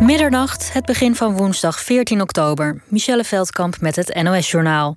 [0.00, 2.82] Middernacht, het begin van woensdag 14 oktober.
[2.88, 4.96] Michelle Veldkamp met het NOS-journaal.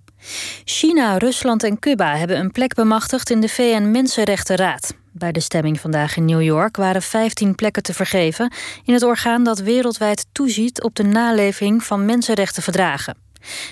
[0.65, 4.95] China, Rusland en Cuba hebben een plek bemachtigd in de VN-Mensenrechtenraad.
[5.11, 8.53] Bij de stemming vandaag in New York waren 15 plekken te vergeven
[8.85, 13.17] in het orgaan dat wereldwijd toeziet op de naleving van mensenrechtenverdragen.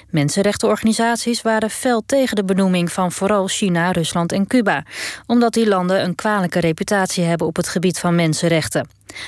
[0.10, 4.84] Mensenrechtenorganisaties waren fel tegen de benoeming van vooral China, Rusland en Cuba,
[5.26, 8.88] omdat die landen een kwalijke reputatie hebben op het gebied van mensenrechten.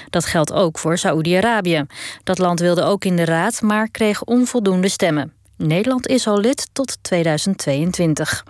[0.10, 1.86] Dat geldt ook voor Saoedi-Arabië.
[2.24, 5.34] Dat land wilde ook in de raad, maar kreeg onvoldoende stemmen.
[5.58, 8.44] Nederland is al lid tot 2022.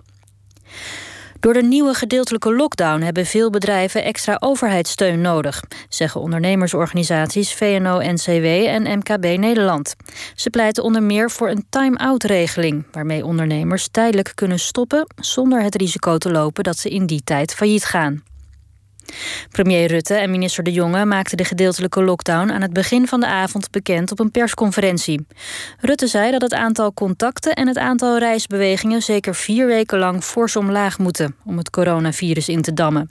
[1.43, 8.97] Door de nieuwe gedeeltelijke lockdown hebben veel bedrijven extra overheidssteun nodig, zeggen ondernemersorganisaties VNO-NCW en
[8.97, 9.95] MKB Nederland.
[10.35, 16.17] Ze pleiten onder meer voor een time-out-regeling, waarmee ondernemers tijdelijk kunnen stoppen zonder het risico
[16.17, 18.23] te lopen dat ze in die tijd failliet gaan.
[19.52, 23.26] Premier Rutte en minister De Jonge maakten de gedeeltelijke lockdown aan het begin van de
[23.26, 25.26] avond bekend op een persconferentie.
[25.79, 30.55] Rutte zei dat het aantal contacten en het aantal reisbewegingen zeker vier weken lang fors
[30.55, 33.09] omlaag moeten om het coronavirus in te dammen.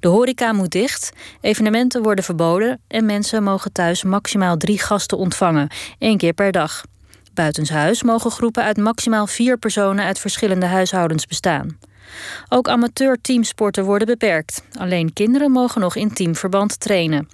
[0.00, 5.70] De horeca moet dicht, evenementen worden verboden en mensen mogen thuis maximaal drie gasten ontvangen,
[5.98, 6.82] één keer per dag.
[7.34, 11.78] Buitenshuis mogen groepen uit maximaal vier personen uit verschillende huishoudens bestaan.
[12.48, 14.64] Ook amateur-teamsporten worden beperkt.
[14.78, 17.28] Alleen kinderen mogen nog in teamverband trainen.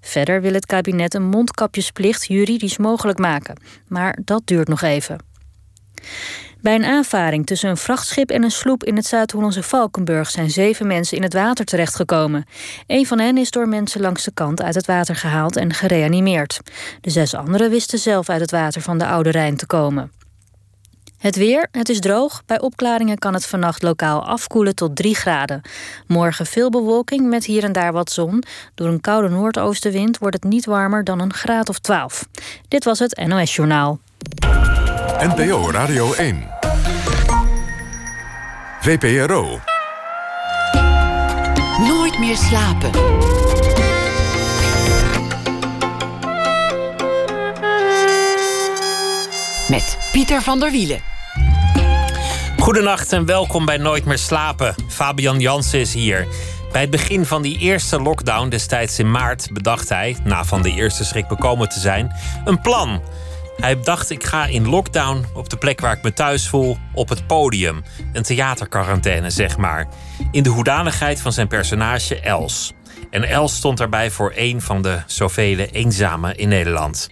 [0.00, 3.60] Verder wil het kabinet een mondkapjesplicht juridisch mogelijk maken.
[3.88, 5.18] Maar dat duurt nog even.
[6.64, 10.86] Bij een aanvaring tussen een vrachtschip en een sloep in het Zuid-Hollandse Valkenburg zijn zeven
[10.86, 12.44] mensen in het water terechtgekomen.
[12.86, 16.60] Een van hen is door mensen langs de kant uit het water gehaald en gereanimeerd.
[17.00, 20.12] De zes anderen wisten zelf uit het water van de Oude Rijn te komen.
[21.24, 22.42] Het weer, het is droog.
[22.46, 25.60] Bij opklaringen kan het vannacht lokaal afkoelen tot 3 graden.
[26.06, 28.42] Morgen veel bewolking met hier en daar wat zon.
[28.74, 32.28] Door een koude noordoostenwind wordt het niet warmer dan een graad of 12.
[32.68, 33.98] Dit was het NOS Journaal.
[35.18, 36.48] NPO Radio 1.
[38.80, 39.60] VPRO.
[41.78, 42.90] Nooit meer slapen.
[49.68, 51.13] Met Pieter van der Wielen.
[52.64, 54.74] Goedenacht en welkom bij Nooit meer slapen.
[54.88, 56.26] Fabian Jansen is hier.
[56.72, 60.70] Bij het begin van die eerste lockdown destijds in maart bedacht hij, na van de
[60.70, 62.12] eerste schrik bekomen te zijn,
[62.44, 63.02] een plan.
[63.56, 67.08] Hij dacht: ik ga in lockdown op de plek waar ik me thuis voel, op
[67.08, 67.82] het podium.
[68.12, 69.88] Een theaterquarantaine, zeg maar.
[70.30, 72.72] In de hoedanigheid van zijn personage Els.
[73.10, 77.10] En Els stond daarbij voor een van de zoveel eenzamen in Nederland.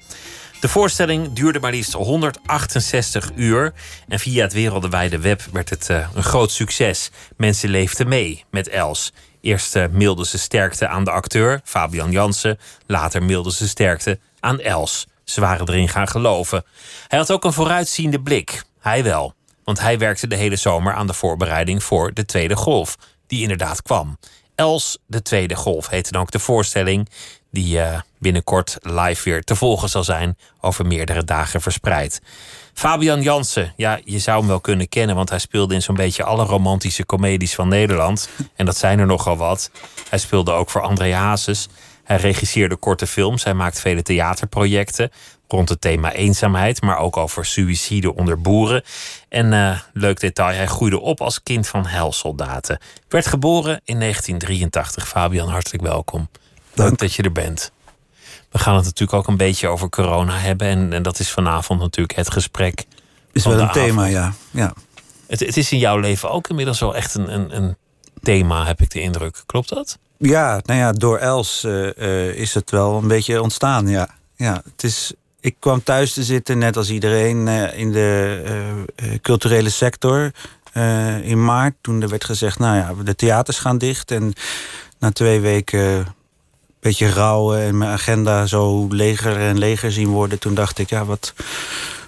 [0.62, 3.72] De voorstelling duurde maar liefst 168 uur.
[4.08, 7.10] En via het wereldwijde web werd het uh, een groot succes.
[7.36, 9.12] Mensen leefden mee met Els.
[9.40, 12.58] Eerst uh, ze sterkte aan de acteur, Fabian Jansen.
[12.86, 15.06] Later mailden ze sterkte aan Els.
[15.24, 16.64] Ze waren erin gaan geloven.
[17.08, 18.62] Hij had ook een vooruitziende blik.
[18.80, 19.34] Hij wel.
[19.64, 22.96] Want hij werkte de hele zomer aan de voorbereiding voor de tweede golf.
[23.26, 24.18] Die inderdaad kwam.
[24.54, 27.08] Els, de tweede golf, heette dan ook de voorstelling
[27.52, 32.20] die uh, binnenkort live weer te volgen zal zijn, over meerdere dagen verspreid.
[32.74, 36.24] Fabian Jansen, ja, je zou hem wel kunnen kennen, want hij speelde in zo'n beetje
[36.24, 38.28] alle romantische comedies van Nederland.
[38.56, 39.70] En dat zijn er nogal wat.
[40.08, 41.68] Hij speelde ook voor André Hazes.
[42.04, 45.10] Hij regisseerde korte films, hij maakt vele theaterprojecten
[45.52, 48.82] rond het thema eenzaamheid, maar ook over suïcide onder boeren.
[49.28, 52.78] En uh, leuk detail, hij groeide op als kind van helsoldaten.
[53.08, 55.08] Werd geboren in 1983.
[55.08, 56.28] Fabian, hartelijk welkom.
[56.75, 57.72] Dank dat je er bent.
[58.50, 60.66] We gaan het natuurlijk ook een beetje over corona hebben.
[60.66, 62.84] En, en dat is vanavond natuurlijk het gesprek.
[63.33, 64.33] Is wel een thema, ja.
[64.50, 64.72] ja.
[65.27, 67.77] Het, het, is in jouw leven ook inmiddels wel echt een, een, een
[68.22, 69.43] thema, heb ik de indruk.
[69.47, 69.99] Klopt dat?
[70.19, 74.09] Ja, nou ja, door Els uh, uh, is het wel een beetje ontstaan, ja.
[74.37, 78.84] ja het is, ik kwam thuis te zitten, net als iedereen, uh, in de
[79.22, 80.31] culturele sector
[81.22, 81.75] in maart.
[81.81, 84.10] Toen er werd gezegd, nou ja, de theaters gaan dicht.
[84.10, 84.33] En
[84.99, 86.06] na twee weken
[86.82, 90.39] beetje rouwen en mijn agenda zo leger en leger zien worden.
[90.39, 91.34] Toen dacht ik, ja, wat,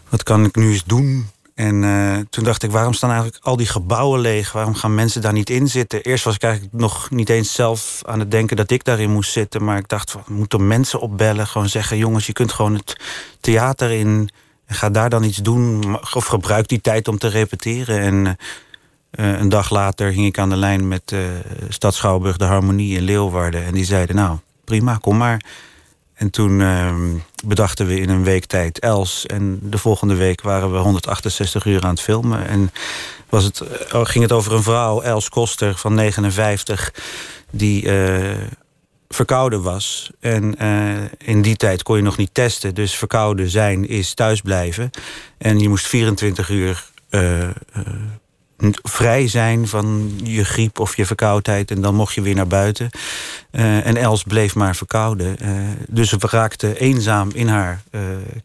[0.09, 1.29] wat kan ik nu eens doen?
[1.55, 4.53] En uh, toen dacht ik, waarom staan eigenlijk al die gebouwen leeg?
[4.53, 6.03] Waarom gaan mensen daar niet in zitten?
[6.03, 9.33] Eerst was ik eigenlijk nog niet eens zelf aan het denken dat ik daarin moest
[9.33, 9.65] zitten.
[9.65, 11.47] Maar ik dacht, we moeten mensen opbellen.
[11.47, 12.97] Gewoon zeggen, jongens, je kunt gewoon het
[13.41, 14.31] theater in.
[14.67, 15.99] En ga daar dan iets doen.
[16.15, 18.01] Of gebruik die tijd om te repeteren.
[18.01, 21.21] En uh, een dag later hing ik aan de lijn met uh,
[21.69, 23.65] Stad Schouwburg de Harmonie in Leeuwarden.
[23.65, 25.45] En die zeiden, nou, prima, kom maar.
[26.15, 26.95] En toen uh,
[27.45, 29.27] bedachten we in een week tijd Els.
[29.27, 32.47] En de volgende week waren we 168 uur aan het filmen.
[32.47, 32.73] En
[33.29, 36.95] was het, uh, ging het over een vrouw, Els Koster, van 59...
[37.51, 38.31] die uh,
[39.09, 40.11] verkouden was.
[40.21, 40.59] En
[41.19, 42.75] in die tijd kon je nog niet testen.
[42.75, 44.91] Dus verkouden zijn is thuisblijven.
[45.39, 46.85] En je moest 24 uur
[48.73, 51.71] vrij zijn van je griep of je verkoudheid.
[51.71, 52.91] En dan mocht je weer naar buiten.
[53.51, 55.37] Uh, en Els bleef maar verkouden.
[55.43, 58.01] Uh, dus we raakte eenzaam in haar uh,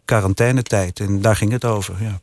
[0.06, 1.00] quarantainetijd.
[1.00, 2.19] En daar ging het over, ja.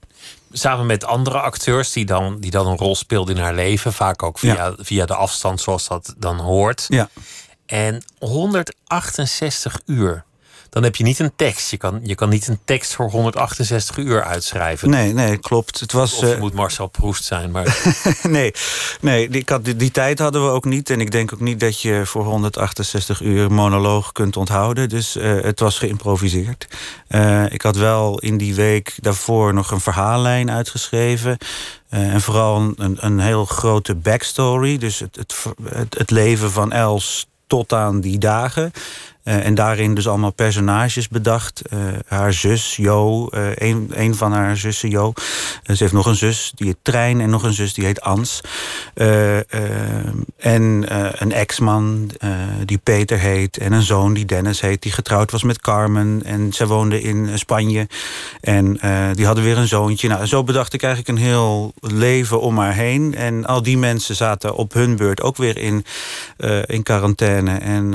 [0.52, 3.92] Samen met andere acteurs die dan, die dan een rol speelden in haar leven.
[3.92, 4.74] Vaak ook via, ja.
[4.78, 6.84] via de afstand zoals dat dan hoort.
[6.88, 7.08] Ja.
[7.66, 10.24] En 168 uur
[10.70, 11.70] dan heb je niet een tekst.
[11.70, 14.90] Je kan, je kan niet een tekst voor 168 uur uitschrijven.
[14.90, 15.80] Nee, nee, klopt.
[15.80, 17.50] Het was, of je uh, moet Marcel Proest zijn.
[17.50, 17.94] Maar...
[18.22, 18.52] nee,
[19.00, 20.90] nee die, die, die, tijd hadden we ook niet.
[20.90, 24.88] En ik denk ook niet dat je voor 168 uur monoloog kunt onthouden.
[24.88, 26.66] Dus uh, het was geïmproviseerd.
[27.08, 31.38] Uh, ik had wel in die week daarvoor nog een verhaallijn uitgeschreven.
[31.88, 34.78] en vooral een, een heel grote backstory.
[34.78, 38.72] Dus het, het, het, het leven van Els tot aan die dagen.
[39.28, 41.62] Uh, en daarin dus allemaal personages bedacht.
[41.72, 45.12] Uh, haar zus, Jo, uh, een, een van haar zussen, Jo.
[45.62, 47.20] ze heeft nog een zus, die heet Trein.
[47.20, 48.40] En nog een zus, die heet Ans.
[50.36, 50.84] en
[51.18, 52.10] een ex-man,
[52.64, 53.56] die Peter heet.
[53.56, 56.22] En een zoon, die Dennis heet, die getrouwd was met Carmen.
[56.24, 57.88] En zij woonde in Spanje.
[58.40, 58.80] En
[59.12, 60.08] die hadden weer een zoontje.
[60.08, 63.14] Nou, zo bedacht ik eigenlijk een heel leven om haar heen.
[63.14, 65.84] En al die mensen zaten op hun beurt ook weer in,
[66.66, 67.58] in quarantaine.
[67.58, 67.94] En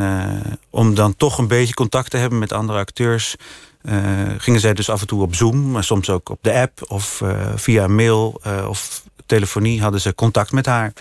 [0.69, 3.35] om dan toch een beetje contact te hebben met andere acteurs.
[3.83, 3.93] Uh,
[4.37, 7.21] gingen zij dus af en toe op Zoom, maar soms ook op de app of
[7.23, 10.93] uh, via mail uh, of telefonie hadden ze contact met haar.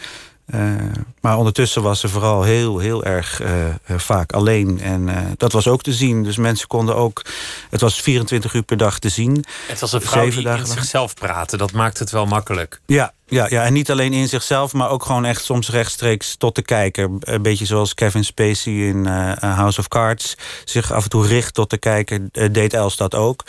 [1.21, 3.41] Maar ondertussen was ze vooral heel, heel erg
[3.87, 4.81] vaak alleen.
[4.81, 6.23] En dat was ook te zien.
[6.23, 7.23] Dus mensen konden ook.
[7.71, 9.45] Het was 24 uur per dag te zien.
[9.67, 11.59] Het was een vrouw die in zichzelf praten.
[11.59, 12.81] Dat maakt het wel makkelijk.
[12.87, 16.55] Ja, ja, ja, en niet alleen in zichzelf, maar ook gewoon echt soms rechtstreeks tot
[16.55, 17.11] de kijker.
[17.21, 21.55] Een beetje zoals Kevin Spacey in uh, House of Cards zich af en toe richt
[21.55, 23.45] tot de kijker, uh, deed Els dat ook.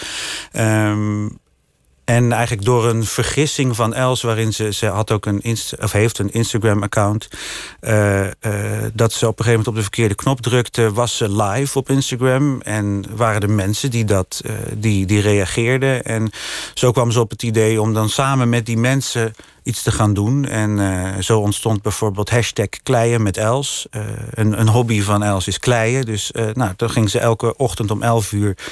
[0.53, 1.39] Um,
[2.11, 6.17] en eigenlijk door een vergissing van Els, waarin ze, ze had ook een of heeft
[6.17, 7.27] een Instagram-account.
[7.81, 8.31] Uh, uh,
[8.93, 11.89] dat ze op een gegeven moment op de verkeerde knop drukte, was ze live op
[11.89, 12.61] Instagram.
[12.61, 16.03] En waren er mensen die, dat, uh, die, die reageerden.
[16.03, 16.31] En
[16.73, 20.13] zo kwam ze op het idee om dan samen met die mensen iets te gaan
[20.13, 20.45] doen.
[20.45, 23.87] En zo ontstond bijvoorbeeld hashtag kleien met Els.
[24.31, 26.05] een, een hobby van Els is kleien.
[26.05, 28.63] Dus nou, dan ging ze elke ochtend om 11 uur uh,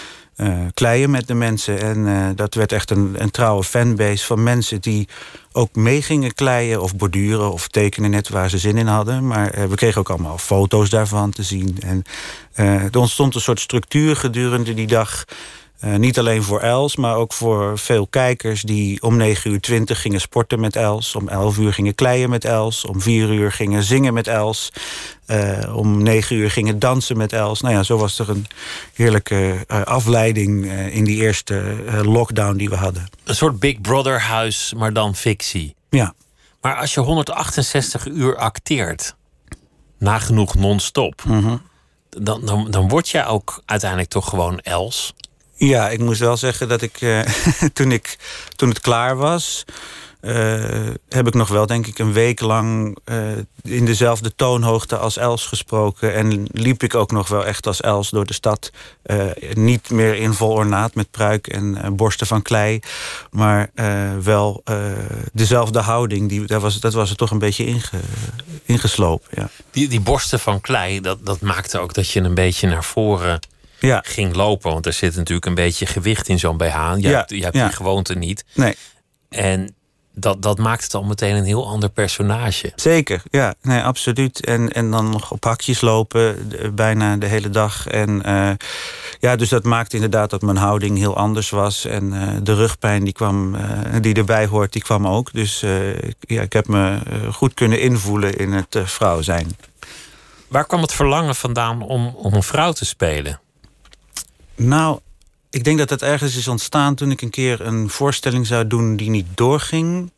[0.74, 1.82] kleien met de mensen.
[1.82, 5.08] En uh, dat werd echt een, een trouwe fanbase van mensen die
[5.52, 9.28] ook mee gingen kleien of borduren of tekenen net waar ze zin in hadden.
[9.28, 11.78] Maar uh, we kregen ook allemaal foto's daarvan te zien.
[11.80, 12.04] En
[12.92, 15.26] er ontstond een soort structuur gedurende die dag.
[15.86, 20.02] Uh, niet alleen voor Els, maar ook voor veel kijkers die om 9 uur 20
[20.02, 21.16] gingen sporten met Els.
[21.16, 22.86] Om 11 uur gingen kleien met Els.
[22.86, 24.72] Om 4 uur gingen zingen met Els.
[25.28, 27.62] Uh, om 9 uur gingen dansen met Els.
[27.62, 28.48] Nou ja, zo was er een
[28.94, 33.08] heerlijke uh, afleiding in die eerste lockdown die we hadden.
[33.24, 35.76] Een soort Big Brother huis, maar dan fictie.
[35.90, 36.14] Ja.
[36.62, 39.16] Maar als je 168 uur acteert,
[39.98, 41.62] nagenoeg non-stop, mm -hmm.
[42.10, 45.14] dan, dan, dan word je ook uiteindelijk toch gewoon Els.
[45.60, 47.20] Ja, ik moest wel zeggen dat ik, uh,
[47.74, 48.18] toen, ik
[48.56, 49.66] toen het klaar was,
[50.22, 53.18] uh, heb ik nog wel, denk ik, een week lang uh,
[53.64, 56.14] in dezelfde toonhoogte als Els gesproken.
[56.14, 58.72] En liep ik ook nog wel echt als Els door de stad.
[59.54, 62.80] niet meer in vol ornaat met pruik en borsten van klei.
[63.32, 63.72] Maar
[64.22, 64.64] wel
[65.34, 66.30] dezelfde houding.
[66.30, 68.00] Die, dat, was, dat was er toch een beetje inge,
[68.66, 69.30] ingeslopen.
[69.34, 69.50] Ja.
[69.72, 73.40] Die, die borsten van klei, dat, dat maakte ook dat je een beetje naar voren
[73.80, 74.02] ja.
[74.06, 74.72] ging lopen.
[74.72, 76.64] Want er zit natuurlijk een beetje gewicht in zo'n BH.
[76.64, 77.18] Je ja.
[77.18, 78.46] hebt, je hebt die gewoonte niet.
[78.54, 78.76] Nee.
[79.30, 79.74] En
[80.20, 82.72] dat, dat maakt het al meteen een heel ander personage.
[82.76, 84.46] Zeker, ja, nee, absoluut.
[84.46, 87.88] En, en dan nog op hakjes lopen, bijna de hele dag.
[87.88, 88.52] En uh,
[89.20, 91.86] ja, dus dat maakt inderdaad dat mijn houding heel anders was.
[91.86, 93.62] En uh, de rugpijn die, kwam, uh,
[94.02, 95.34] die erbij hoort, die kwam ook.
[95.34, 95.60] Dus
[96.20, 97.00] ja, ik heb me
[97.32, 99.58] goed kunnen invoelen in het vrouw zijn.
[100.48, 103.40] Waar kwam het verlangen vandaan om, om een vrouw te spelen?
[104.60, 105.00] Nou,
[105.50, 108.96] ik denk dat het ergens is ontstaan toen ik een keer een voorstelling zou doen
[108.96, 110.12] die niet doorging.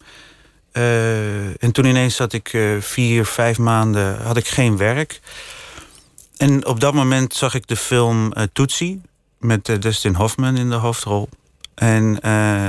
[0.73, 5.19] Uh, en toen ineens zat ik uh, vier, vijf maanden, had ik geen werk.
[6.37, 9.01] En op dat moment zag ik de film uh, Tootsie
[9.39, 11.29] met Dustin Hoffman in de hoofdrol.
[11.75, 12.13] En,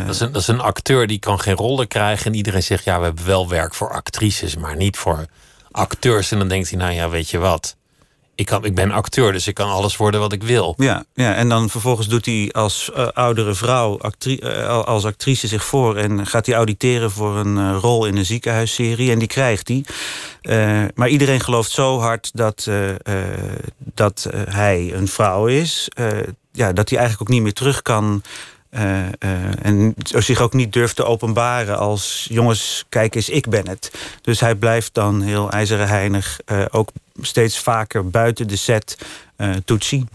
[0.07, 2.27] dat, is een, dat is een acteur die kan geen rollen krijgen.
[2.27, 5.27] En iedereen zegt, ja, we hebben wel werk voor actrices, maar niet voor
[5.71, 6.31] acteurs.
[6.31, 7.77] En dan denkt hij, nou ja, weet je wat
[8.35, 10.75] ik, kan, ik ben acteur, dus ik kan alles worden wat ik wil.
[10.77, 15.49] Ja, ja en dan vervolgens doet hij als uh, oudere vrouw actri uh, als actrice
[15.49, 19.29] zich voor en gaat hij auditeren voor een uh, rol in een ziekenhuisserie en die
[19.29, 19.85] krijgt hij.
[20.95, 22.71] maar iedereen gelooft zo hard dat,
[23.77, 25.89] dat hij een vrouw is,
[26.53, 28.23] ja, dat hij eigenlijk ook niet meer terug kan
[29.63, 32.27] en zich ook niet durft te openbaren als...
[32.31, 33.93] jongens, kijk eens, ik ben het.
[34.23, 36.41] Dus hij blijft dan heel ijzeren heinig...
[36.71, 36.89] Ook
[37.21, 38.99] steeds vaker buiten de set
[39.65, 40.07] toetsie.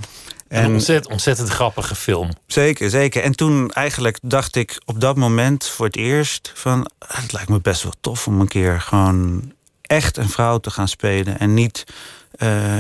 [0.48, 2.30] En een ontzettend, ontzettend grappige film.
[2.46, 3.24] Zeker, zeker.
[3.24, 6.52] En toen eigenlijk dacht ik op dat moment voor het eerst...
[6.56, 10.72] van het lijkt me best wel tof om een keer gewoon echt een vrouw te
[10.72, 11.40] gaan spelen...
[11.40, 11.84] en niet...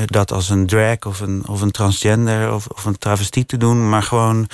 [0.05, 3.89] dat als een drag of een, of een transgender of, of een travestiet te doen,
[3.89, 4.47] maar gewoon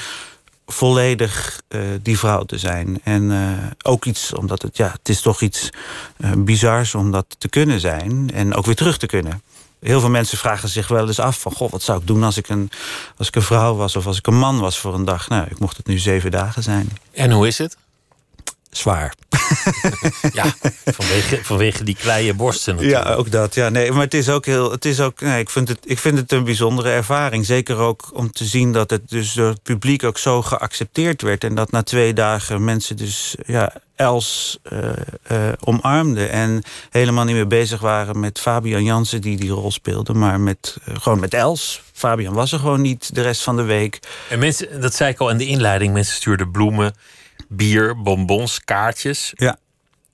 [0.66, 3.00] volledig uh, die vrouw te zijn.
[3.04, 3.52] En uh,
[3.82, 5.70] ook iets, omdat het, ja, het is toch iets
[6.18, 8.30] uh, bizars om dat te kunnen zijn.
[8.34, 9.42] En ook weer terug te kunnen.
[9.84, 11.52] Heel veel mensen vragen zich wel eens af van...
[11.52, 12.70] goh, wat zou ik doen als ik, een,
[13.18, 15.30] als ik een vrouw was of als ik een man was voor een dag?
[15.30, 16.90] Nou, ik mocht het nu zeven dagen zijn.
[17.12, 17.78] En hoe is het?
[18.78, 19.14] Zwaar.
[20.34, 20.46] ja,
[20.86, 23.06] vanwege, vanwege die kleine borsten natuurlijk.
[23.06, 23.56] Ja, ook dat.
[23.56, 24.72] Ja, nee, maar het is ook heel.
[24.72, 27.46] Het is ook, nee, ik, vind het, ik vind het een bijzondere ervaring.
[27.46, 31.44] Zeker ook om te zien dat het dus door het publiek ook zo geaccepteerd werd.
[31.44, 34.80] En dat na twee dagen mensen dus ja, Els uh,
[35.32, 36.30] uh, omarmden.
[36.30, 40.14] En helemaal niet meer bezig waren met Fabian Jansen, die die rol speelde.
[40.14, 41.82] Maar met, uh, gewoon met Els.
[41.94, 44.00] Fabian was er gewoon niet de rest van de week.
[44.30, 46.94] En mensen, dat zei ik al in de inleiding, mensen stuurden bloemen
[47.56, 49.34] bier, bonbons, kaartjes.
[49.36, 49.58] Ja.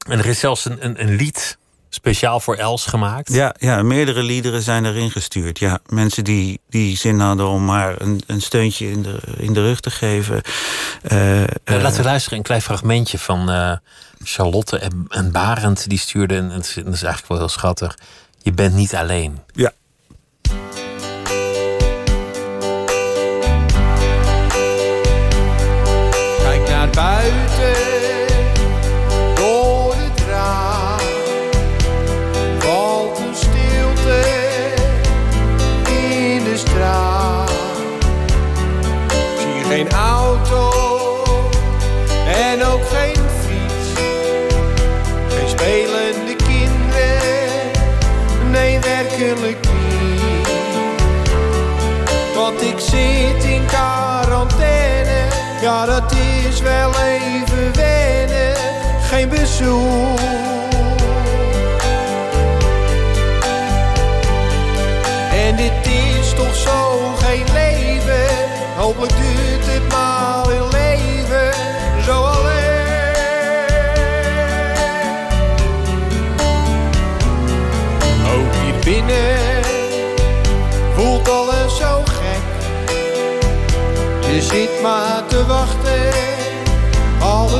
[0.08, 1.58] En er is zelfs een, een, een, lied
[1.89, 3.34] speciaal voor Els gemaakt.
[3.34, 5.60] Ja, ja, meerdere liederen zijn erin gestuurd.
[5.60, 9.62] Ja, mensen die, die zin hadden om haar een, een steuntje in de, in de
[9.62, 10.41] rug te geven.
[11.12, 13.74] Uh, uh, laten we luisteren, een klein fragmentje van uh,
[14.24, 15.89] Charlotte en, en Barend.
[15.89, 17.98] Die stuurde, en dat is, dat is eigenlijk wel heel schattig.
[18.41, 19.39] Je bent niet alleen.
[19.53, 19.72] Ja.
[27.00, 27.49] Buiten
[65.50, 68.28] En dit is toch zo geen leven,
[68.78, 71.54] hopelijk duurt het maar heel leven,
[72.04, 72.78] zo alleen.
[78.25, 79.63] Ook hier binnen
[80.96, 82.46] voelt alles zo gek,
[84.34, 85.78] je zit maar te wachten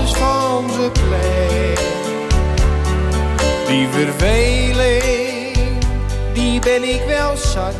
[0.10, 1.80] alles van zijn plek.
[3.68, 5.58] Die verveling,
[6.34, 7.74] die ben ik wel zat.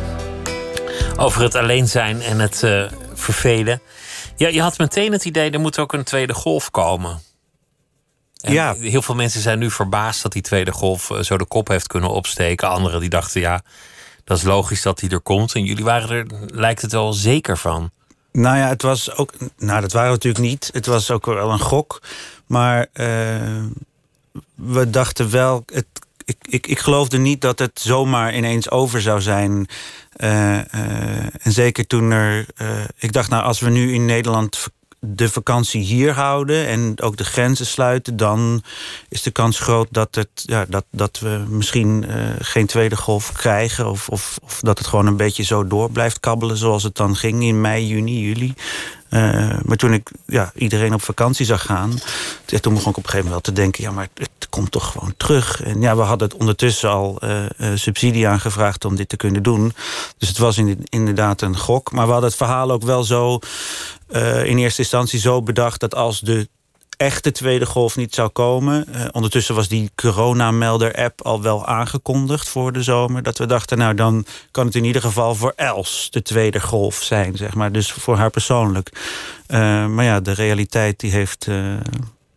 [1.16, 3.82] Over het alleen zijn en het uh, vervelen.
[4.36, 7.20] Ja, je had meteen het idee, er moet ook een tweede golf komen.
[8.40, 8.74] En ja.
[8.74, 12.10] Heel veel mensen zijn nu verbaasd dat die tweede golf zo de kop heeft kunnen
[12.10, 12.68] opsteken.
[12.68, 13.62] Anderen die dachten, ja,
[14.24, 15.54] dat is logisch dat die er komt.
[15.54, 17.90] En jullie waren er, lijkt het wel, zeker van.
[18.32, 19.32] Nou ja, het was ook.
[19.58, 20.70] Nou, dat waren we natuurlijk niet.
[20.72, 22.02] Het was ook wel een gok.
[22.46, 23.64] Maar uh,
[24.54, 25.62] we dachten wel.
[25.72, 25.86] Het,
[26.24, 29.66] ik, ik, ik geloofde niet dat het zomaar ineens over zou zijn.
[30.16, 30.64] Uh, uh,
[31.40, 32.46] en zeker toen er.
[32.96, 34.68] ik dacht, nou, als we nu in Nederland
[35.00, 38.62] de vakantie hier houden en ook de grenzen sluiten, dan
[39.08, 43.32] is de kans groot dat, het, ja, dat, dat we misschien uh, geen tweede golf
[43.32, 43.90] krijgen.
[43.90, 47.16] Of, of, of dat het gewoon een beetje zo door blijft kabbelen zoals het dan
[47.16, 48.54] ging in mei, juni, juli.
[49.10, 51.98] Uh, maar toen ik ja, iedereen op vakantie zag gaan,
[52.60, 54.92] toen begon ik op een gegeven moment wel te denken: ja, maar het komt toch
[54.92, 55.62] gewoon terug.
[55.62, 59.72] En ja, we hadden het ondertussen al uh, subsidie aangevraagd om dit te kunnen doen.
[60.18, 61.92] Dus het was inderdaad een gok.
[61.92, 63.38] Maar we hadden het verhaal ook wel zo
[64.44, 66.48] in eerste instantie zo bedacht dat als de
[67.00, 68.86] echte tweede golf niet zou komen.
[68.88, 73.22] Uh, ondertussen was die coronamelder-app al wel aangekondigd voor de zomer.
[73.22, 77.02] Dat we dachten, nou dan kan het in ieder geval voor Els de tweede golf
[77.02, 77.72] zijn, zeg maar.
[77.72, 78.90] Dus voor haar persoonlijk.
[79.48, 81.74] Uh, maar ja, de realiteit die heeft, uh,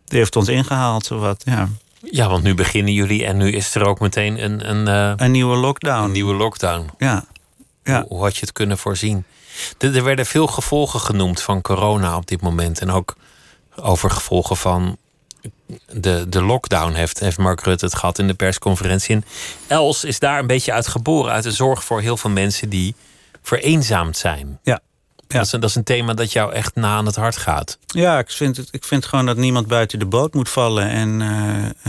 [0.06, 1.70] die heeft ons ingehaald, zowat, ja.
[2.12, 4.70] Ja, want nu beginnen jullie en nu is er ook meteen een...
[4.70, 4.88] Een,
[5.24, 6.04] een nieuwe lockdown.
[6.04, 6.90] Een nieuwe lockdown.
[6.98, 7.26] Ja.
[7.84, 8.00] ja.
[8.00, 9.26] Hoe, hoe had je het kunnen voorzien?
[9.78, 12.80] Er werden veel gevolgen genoemd van corona op dit moment.
[12.80, 13.16] En ook
[13.76, 14.98] over gevolgen van
[15.92, 19.16] de, de lockdown heeft, heeft Mark Rutte het gehad in de persconferentie.
[19.16, 19.24] En
[19.68, 22.96] Els is daar een beetje uit geboren, uit de zorg voor heel veel mensen die
[23.42, 24.60] vereenzaamd zijn.
[24.64, 24.80] Ja.
[25.34, 25.40] Ja.
[25.40, 27.78] Dat, is een, dat is een thema dat jou echt na aan het hart gaat.
[27.86, 30.90] Ja, ik vind, het, ik vind gewoon dat niemand buiten de boot moet vallen.
[30.90, 31.28] En uh,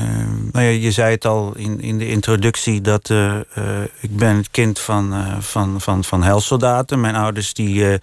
[0.04, 0.14] uh,
[0.52, 3.34] nou ja, je zei het al in, in de introductie dat uh,
[4.00, 7.00] ik ben het kind van, van, van, van helsoldaten.
[7.00, 7.98] Mijn ouders die,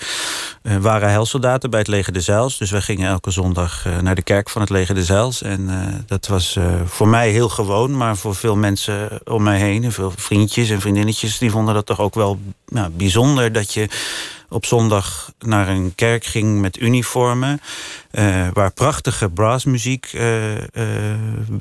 [0.61, 2.57] waren helsoldaten bij het Leger de Zeils.
[2.57, 5.41] Dus wij gingen elke zondag naar de kerk van het Leger de Zeils.
[5.41, 5.69] En
[6.05, 9.83] dat was voor mij heel gewoon, maar voor veel mensen om mij heen...
[9.83, 13.51] en veel vriendjes en vriendinnetjes, die vonden dat toch ook wel nou, bijzonder...
[13.51, 13.89] dat je
[14.51, 17.61] op zondag naar een kerk ging met uniformen.
[18.11, 20.63] Uh, waar prachtige brassmuziek uh, uh,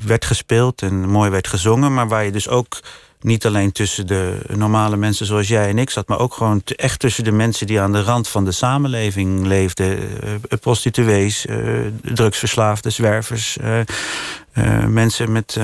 [0.05, 1.93] werd gespeeld en mooi werd gezongen.
[1.93, 2.79] Maar waar je dus ook
[3.21, 6.99] niet alleen tussen de normale mensen zoals jij en ik zat, maar ook gewoon echt
[6.99, 9.99] tussen de mensen die aan de rand van de samenleving leefden.
[10.59, 11.45] prostituees,
[12.01, 13.57] drugsverslaafden, zwervers,
[14.87, 15.59] mensen met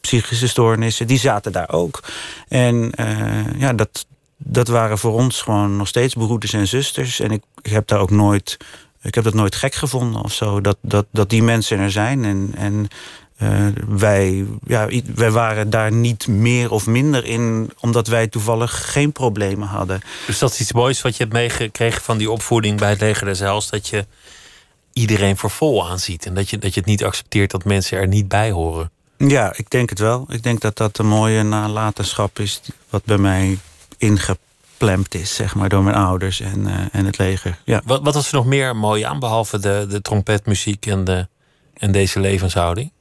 [0.00, 2.02] psychische stoornissen, die zaten daar ook.
[2.48, 2.92] En
[3.56, 4.06] ja, dat,
[4.44, 7.20] dat waren voor ons gewoon nog steeds broeders en zusters.
[7.20, 8.56] En ik, ik heb daar ook nooit.
[9.02, 10.60] Ik heb dat nooit gek gevonden of zo.
[10.60, 12.24] Dat, dat, dat die mensen er zijn.
[12.24, 12.88] En, en
[13.42, 19.12] uh, wij, ja, wij waren daar niet meer of minder in, omdat wij toevallig geen
[19.12, 20.00] problemen hadden.
[20.26, 23.26] Dus dat is iets moois wat je hebt meegekregen van die opvoeding bij het leger
[23.26, 23.70] des Heils.
[23.70, 24.06] Dat je
[24.92, 26.26] iedereen voor vol aanziet.
[26.26, 28.90] En dat je, dat je het niet accepteert dat mensen er niet bij horen.
[29.16, 30.24] Ja, ik denk het wel.
[30.28, 33.58] Ik denk dat dat een mooie nalatenschap is wat bij mij
[34.00, 37.58] ingeplemd is, zeg maar, door mijn ouders en, uh, en het leger.
[37.64, 37.82] Ja.
[37.84, 41.28] Wat, wat was er nog meer mooi aan, behalve de, de trompetmuziek en, de,
[41.74, 42.92] en deze levenshouding?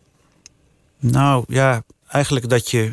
[1.00, 2.92] Nou ja, eigenlijk dat je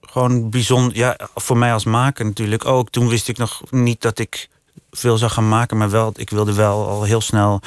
[0.00, 0.96] gewoon bijzonder.
[0.96, 2.90] Ja, voor mij als maker natuurlijk ook.
[2.90, 4.48] Toen wist ik nog niet dat ik
[4.90, 7.60] veel zou gaan maken, maar wel, ik wilde wel al heel snel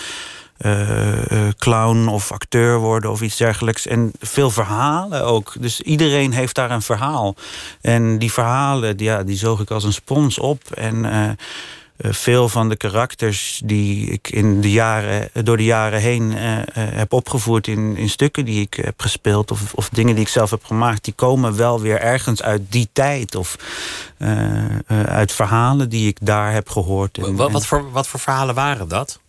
[1.58, 3.88] clown of acteur worden of iets dergelijks.
[3.88, 5.54] En veel verhalen ook.
[5.60, 7.36] Dus iedereen heeft daar een verhaal.
[7.82, 10.72] En die verhalen, die, ja, die zoog ik als een spons op.
[10.72, 11.30] En uh,
[11.98, 16.34] veel van de karakters die ik in de jaren, door de jaren heen
[16.74, 20.50] heb opgevoerd in, in stukken die ik heb gespeeld, of, of dingen die ik zelf
[20.50, 23.36] heb gemaakt, die komen wel weer ergens uit die tijd.
[23.36, 23.56] Of
[25.06, 27.18] uit verhalen die ik daar heb gehoord.
[27.18, 29.20] En, wat, wat, voor, wat voor verhalen waren dat?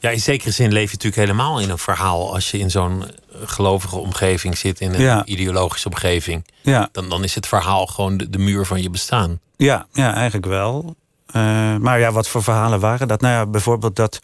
[0.00, 2.34] Ja, in zekere zin leef je natuurlijk helemaal in een verhaal.
[2.34, 3.04] Als je in zo'n
[3.44, 6.46] gelovige omgeving zit, in een ideologische omgeving.
[6.60, 6.88] Ja.
[6.92, 9.40] Dan, dan is het verhaal gewoon de, de muur van je bestaan.
[9.56, 10.96] Ja, ja eigenlijk wel.
[11.36, 13.20] Uh, maar ja, wat voor verhalen waren dat?
[13.20, 14.20] Nou ja, bijvoorbeeld dat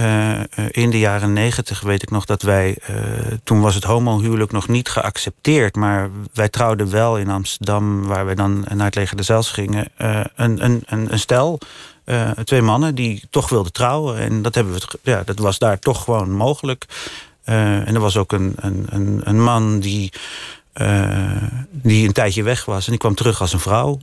[0.00, 0.40] uh,
[0.70, 2.78] in de jaren negentig weet ik nog dat wij...
[2.90, 2.96] Uh,
[3.44, 5.76] toen was het homohuwelijk nog niet geaccepteerd...
[5.76, 9.88] maar wij trouwden wel in Amsterdam, waar we dan naar het leger de Zels gingen...
[9.96, 11.58] een, een, een, een stel
[12.08, 14.18] uh, twee mannen die toch wilden trouwen.
[14.18, 16.84] En dat, hebben we, ja, dat was daar toch gewoon mogelijk.
[17.44, 20.12] Uh, en er was ook een, een, een, man die,
[20.74, 22.84] uh, die een tijdje weg was.
[22.84, 23.98] En die kwam terug als een vrouw.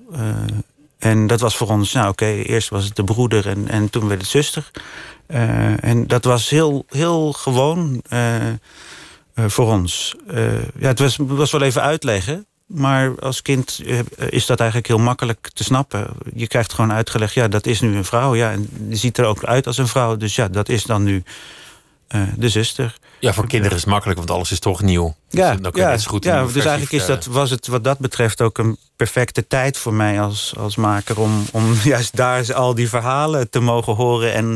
[0.99, 4.07] en dat was voor ons, nou oké, eerst was het de broeder en, en toen
[4.07, 4.71] werd het zuster.
[5.79, 8.01] en dat was heel, heel gewoon
[9.35, 10.15] voor ons.
[10.79, 12.45] ja, het was, was wel even uitleggen.
[12.65, 13.99] Maar als kind eh,
[14.30, 16.08] is dat eigenlijk heel makkelijk te snappen.
[16.34, 18.36] Je krijgt gewoon uitgelegd, ja, dat is nu een vrouw.
[18.36, 20.17] Ja, en die ziet er ook uit als een vrouw.
[20.17, 21.23] Dus ja, dat is dan nu
[22.15, 22.97] uh, de zuster.
[23.19, 25.15] Ja, voor kinderen is het makkelijk, want alles is toch nieuw.
[25.30, 27.84] Ja, dus, dan kun je ja, goed ja, dus eigenlijk is dat, was het wat
[27.84, 31.19] dat betreft ook een perfecte tijd voor mij als, als maker...
[31.19, 34.54] om, om juist daar al die verhalen te mogen horen en,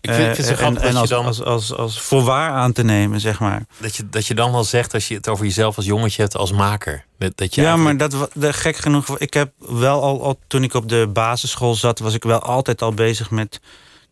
[0.00, 3.40] Ik vind, uh, en, en als, dan, als, als, als voorwaar aan te nemen, zeg
[3.40, 3.62] maar.
[3.78, 6.36] Dat je, dat je dan wel zegt, als je het over jezelf als jongetje hebt
[6.36, 7.04] als maker.
[7.18, 7.98] Dat je ja, eigenlijk...
[7.98, 11.74] maar dat, de, gek genoeg, ik heb wel al, al, toen ik op de basisschool
[11.74, 11.98] zat...
[11.98, 13.60] was ik wel altijd al bezig met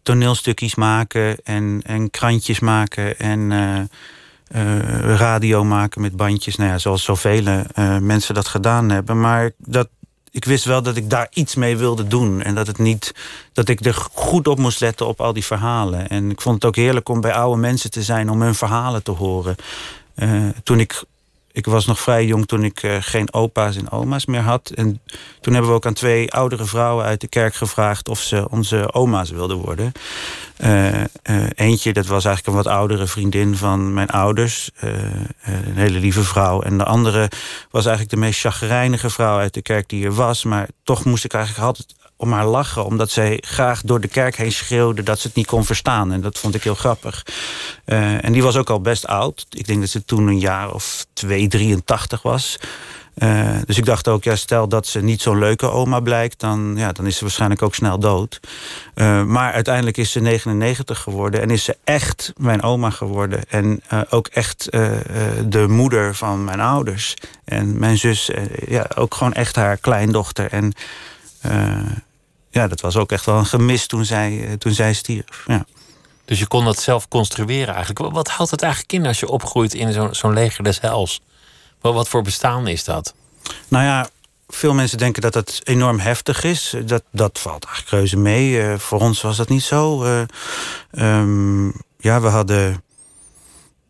[0.05, 3.81] toneelstukjes maken en, en krantjes maken en uh,
[4.55, 6.57] uh, radio maken met bandjes.
[6.57, 9.21] Nou ja, zoals zoveel uh, mensen dat gedaan hebben.
[9.21, 9.89] Maar dat,
[10.31, 12.43] ik wist wel dat ik daar iets mee wilde doen.
[12.43, 13.15] En dat, het niet,
[13.53, 16.09] dat ik er goed op moest letten op al die verhalen.
[16.09, 19.03] En ik vond het ook heerlijk om bij oude mensen te zijn om hun verhalen
[19.03, 19.57] te horen.
[20.63, 21.05] toen ik
[21.55, 24.71] ik was nog vrij jong toen ik uh, geen opa's en oma's meer had.
[24.71, 25.01] En
[25.41, 28.93] toen hebben we ook aan twee oudere vrouwen uit de kerk gevraagd of ze onze
[28.93, 29.93] oma's wilden worden.
[30.59, 31.05] Uh, uh,
[31.55, 34.71] eentje, dat was eigenlijk een wat oudere vriendin van mijn ouders.
[34.81, 36.63] een hele lieve vrouw.
[36.63, 37.31] En de andere
[37.71, 40.45] was eigenlijk de meest chagrijnige vrouw uit de kerk die er was.
[40.45, 42.85] Maar toch moest ik eigenlijk altijd om haar lachen.
[42.85, 46.13] Omdat zij graag door de kerk heen schreeuwde dat ze het niet kon verstaan.
[46.13, 47.27] En dat vond ik heel grappig.
[47.87, 49.47] Uh, en die was ook al best oud.
[49.51, 52.59] Ik denk dat ze toen een jaar of 2, 83 was.
[53.15, 56.75] Eh, dus ik dacht ook, ja, stel dat ze niet zo'n leuke oma blijkt, dan,
[56.77, 58.41] ja, dan is ze waarschijnlijk ook snel dood.
[58.95, 63.41] Uh, maar uiteindelijk is ze 99 geworden en is ze echt mijn oma geworden.
[63.49, 64.69] En ook echt
[65.47, 67.15] de moeder van mijn ouders.
[67.45, 68.31] En mijn zus,
[68.67, 70.53] ja, ook gewoon echt haar kleindochter.
[70.53, 70.73] En
[72.55, 75.45] ja, dat was ook echt wel een gemis toen zij, toen zij stierf.
[75.47, 75.67] Ja.
[76.25, 78.15] Dus je kon dat zelf construeren eigenlijk.
[78.15, 81.21] Wat houdt het eigenlijk in als je opgroeit in zo'n zo'n leger des hels?
[81.81, 83.15] Wat voor bestaan is dat?
[83.69, 84.09] Nou ja,
[84.49, 86.75] veel mensen denken dat het enorm heftig is.
[86.85, 88.51] Dat, dat valt eigenlijk reuze mee.
[88.51, 90.05] Uh, voor ons was dat niet zo.
[90.05, 90.23] Uh,
[90.91, 92.83] um, ja, we hadden.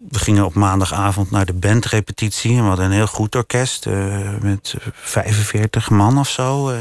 [0.08, 2.50] We gingen op maandagavond naar de bandrepetitie.
[2.50, 3.86] En we hadden een heel goed orkest.
[3.86, 6.72] Uh, met 45 man of zo.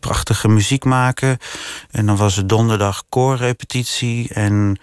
[0.00, 1.38] prachtige muziek maken.
[1.90, 4.28] En dan was het donderdag koorrepetitie.
[4.34, 4.80] En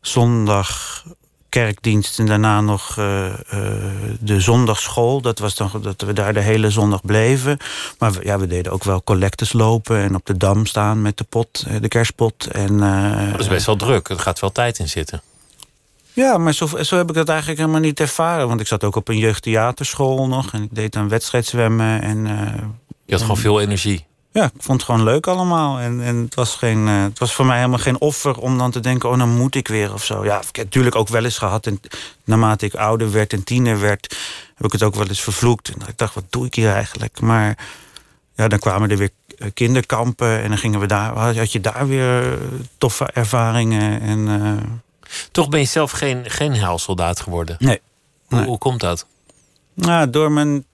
[0.00, 1.04] zondag
[1.48, 2.94] kerkdienst en daarna nog
[4.20, 5.20] de zondagschool.
[5.20, 7.58] Dat was dan dat we daar de hele zondag bleven.
[7.98, 11.16] Maar we, ja, we deden ook wel collectes lopen en op de dam staan met
[11.16, 12.46] de pot, eh, de kerstpot.
[12.46, 12.78] En,
[13.30, 14.08] dat is best wel druk.
[14.08, 15.22] Er gaat wel tijd in zitten.
[16.16, 18.48] Ja, maar zo, zo heb ik dat eigenlijk helemaal niet ervaren.
[18.48, 20.52] Want ik zat ook op een jeugdtheaterschool nog.
[20.52, 22.02] En ik deed dan wedstrijdzwemmen.
[22.02, 22.26] En,
[23.04, 25.78] Je had gewoon veel energie ja, ik vond het gewoon leuk allemaal.
[25.78, 28.70] En, en het, was geen, uh, het was voor mij helemaal geen offer om dan
[28.70, 29.10] te denken...
[29.10, 30.24] oh, dan moet ik weer of zo.
[30.24, 31.66] Ja, ik heb natuurlijk ook wel eens gehad.
[31.66, 31.80] En
[32.24, 34.16] naarmate ik ouder werd en tiener werd...
[34.54, 35.68] heb ik het ook wel eens vervloekt.
[35.68, 37.20] En ik dacht, wat doe ik hier eigenlijk?
[37.20, 37.58] Maar
[38.34, 40.42] ja, dan kwamen er weer eh, kinderkampen...
[40.42, 42.38] en dan gingen we daar, had je daar weer eh,
[42.78, 44.00] toffe ervaringen.
[44.00, 44.52] En, uh...
[45.30, 47.56] Toch ben je zelf geen, geen helsoldaat geworden?
[47.58, 47.80] Nee.
[48.26, 49.06] Hoe, hoe komt dat?
[49.74, 50.64] Nou, door mijn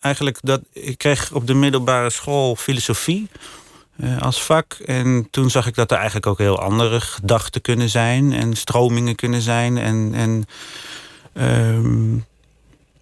[0.00, 3.28] eigenlijk dat ik kreeg op de middelbare school filosofie
[3.96, 4.72] uh, als vak.
[4.72, 9.14] En toen zag ik dat er eigenlijk ook heel andere gedachten kunnen zijn en stromingen
[9.14, 9.78] kunnen zijn.
[9.78, 10.44] En, en
[11.42, 12.26] um,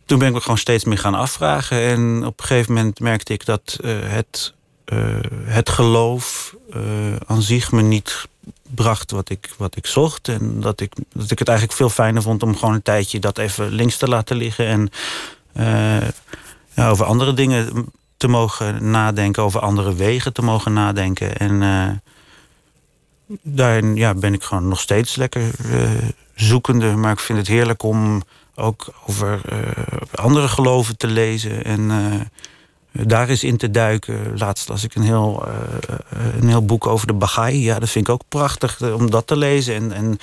[0.05, 1.81] toen ben ik me gewoon steeds meer gaan afvragen.
[1.81, 4.55] En op een gegeven moment merkte ik dat uh, het,
[4.93, 6.55] uh, het geloof
[7.27, 8.29] aan zich me niet
[8.75, 10.29] bracht wat ik, wat ik zocht.
[10.29, 13.39] En dat ik, dat ik het eigenlijk veel fijner vond om gewoon een tijdje dat
[13.39, 14.67] even links te laten liggen.
[14.67, 14.91] En
[16.75, 21.37] ja, over andere dingen te mogen nadenken, over andere wegen te mogen nadenken.
[21.37, 21.89] En uh,
[23.43, 25.91] daarin ja, ben ik gewoon nog steeds lekker uh,
[26.35, 26.97] zoekende.
[26.97, 28.23] Maar ik vind het heerlijk om
[28.55, 29.41] ook over
[30.15, 31.65] andere geloven te lezen.
[31.65, 31.91] En
[32.93, 34.39] daar eens in te duiken.
[34.39, 35.47] Laatst las ik een heel,
[36.11, 37.63] een heel boek over de Baha'i.
[37.63, 39.75] Ja, dat vind ik ook prachtig om dat te lezen.
[39.75, 40.19] En, en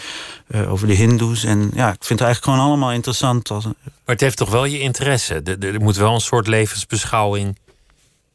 [0.69, 1.43] over de Hindoes.
[1.43, 3.49] En ja, ik vind het eigenlijk gewoon allemaal interessant.
[3.49, 3.63] Maar
[4.05, 5.41] het heeft toch wel je interesse?
[5.59, 7.57] Er, moet wel een soort levensbeschouwing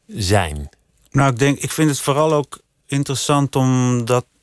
[0.07, 0.69] zijn.
[1.11, 4.34] Nou, ik denk, ik vind het vooral ook interessant omdat eh,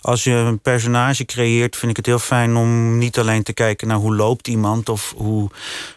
[0.00, 3.88] als je een personage creëert, vind ik het heel fijn om niet alleen te kijken
[3.88, 5.50] naar hoe loopt iemand of hoe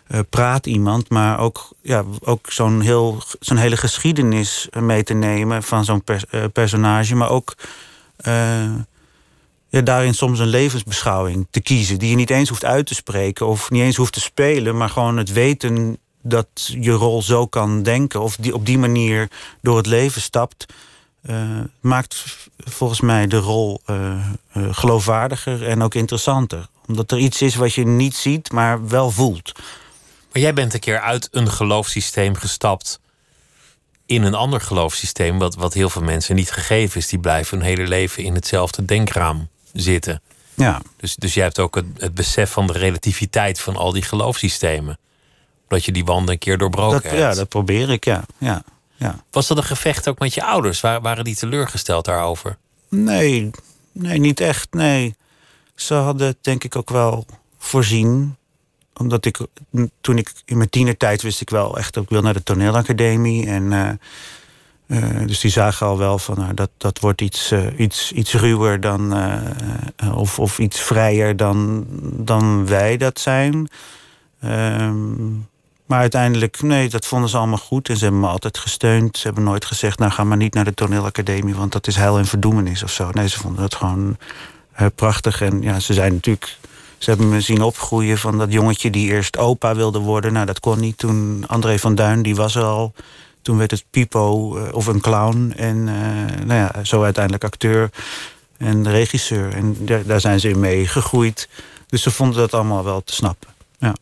[0.08, 5.64] uh, praat iemand, maar ook, ja, ook zo'n heel, zo'n hele geschiedenis mee te nemen
[5.64, 7.56] van zo'n uh, personage, maar ook
[9.70, 12.00] ja, daarin soms een levensbeschouwing te kiezen.
[12.00, 14.78] Die je niet eens hoeft uit te spreken of niet eens hoeft te spelen.
[14.78, 16.48] Maar gewoon het weten dat
[16.80, 18.22] je rol zo kan denken.
[18.22, 19.30] Of die op die manier
[19.62, 20.66] door het leven stapt.
[21.30, 22.24] Uh, maakt
[22.58, 26.68] volgens mij de rol uh, uh, geloofwaardiger en ook interessanter.
[26.88, 29.52] Omdat er iets is wat je niet ziet, maar wel voelt.
[30.32, 33.00] Maar jij bent een keer uit een geloofssysteem gestapt
[34.06, 37.08] in een ander geloofssysteem, wat, wat heel veel mensen niet gegeven is.
[37.08, 40.22] Die blijven hun hele leven in hetzelfde denkraam zitten.
[40.54, 40.82] Ja.
[40.98, 44.98] Dus, dus jij hebt ook het, het besef van de relativiteit van al die geloofssystemen.
[45.68, 48.24] Dat je die wanden een keer doorbroken dat, Ja, dat probeer ik, ja.
[48.38, 48.64] ja,
[48.98, 49.24] ja.
[49.32, 50.82] Was dat een gevecht ook met je ouders?
[50.82, 52.58] Waren, waren die teleurgesteld daarover?
[52.90, 53.52] Nee,
[53.92, 55.16] nee, niet echt, nee.
[55.76, 57.26] Ze hadden het denk ik ook wel
[57.58, 58.36] voorzien.
[58.94, 59.40] Omdat ik,
[60.02, 61.96] toen ik in mijn tienertijd wist ik wel echt...
[61.96, 63.72] ik wil naar de toneelacademie en...
[63.72, 63.90] Uh,
[64.88, 68.34] uh, dus die zagen al wel van nou, dat, dat wordt iets, uh, iets, iets
[68.34, 69.14] ruwer dan,
[70.14, 73.70] of, of iets vrijer dan, dan wij dat zijn.
[74.42, 75.32] Ehm,
[75.88, 77.90] maar uiteindelijk, nee, dat vonden ze allemaal goed.
[77.90, 79.18] En ze hebben me altijd gesteund.
[79.18, 81.56] Ze hebben nooit gezegd, nou ga maar niet naar de toneelacademie...
[81.56, 83.10] want dat is heil en verdoemenis of zo.
[83.12, 84.18] Nee, ze vonden het gewoon
[84.96, 85.42] prachtig.
[85.42, 86.58] En ja, ze zijn natuurlijk...
[86.98, 90.34] Ze hebben me zien opgroeien van dat jongetje die eerst opa wilde worden.
[90.34, 90.98] Nou, dat kon niet.
[90.98, 92.94] Toen André van Duin, die was er al...
[93.42, 95.54] Toen werd het Pipo uh, of een clown.
[95.56, 97.90] En uh, nou ja, zo uiteindelijk acteur
[98.58, 99.54] en regisseur.
[99.54, 101.50] En daar, daar zijn ze in mee gegroeid.
[101.88, 103.50] Dus ze vonden dat allemaal wel te snappen.
[103.80, 103.96] Ja.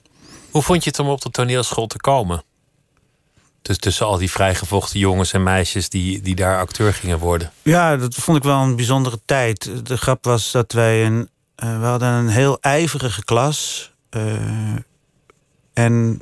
[0.55, 2.43] Hoe vond je het om op de toneelschool te komen?
[3.61, 7.51] Dus tussen al die vrijgevochten jongens en meisjes die, die daar acteur gingen worden.
[7.61, 9.87] Ja, dat vond ik wel een bijzondere tijd.
[9.87, 11.29] De grap was dat wij een.
[11.63, 13.91] Uh, we hadden een heel ijverige klas.
[15.73, 16.21] En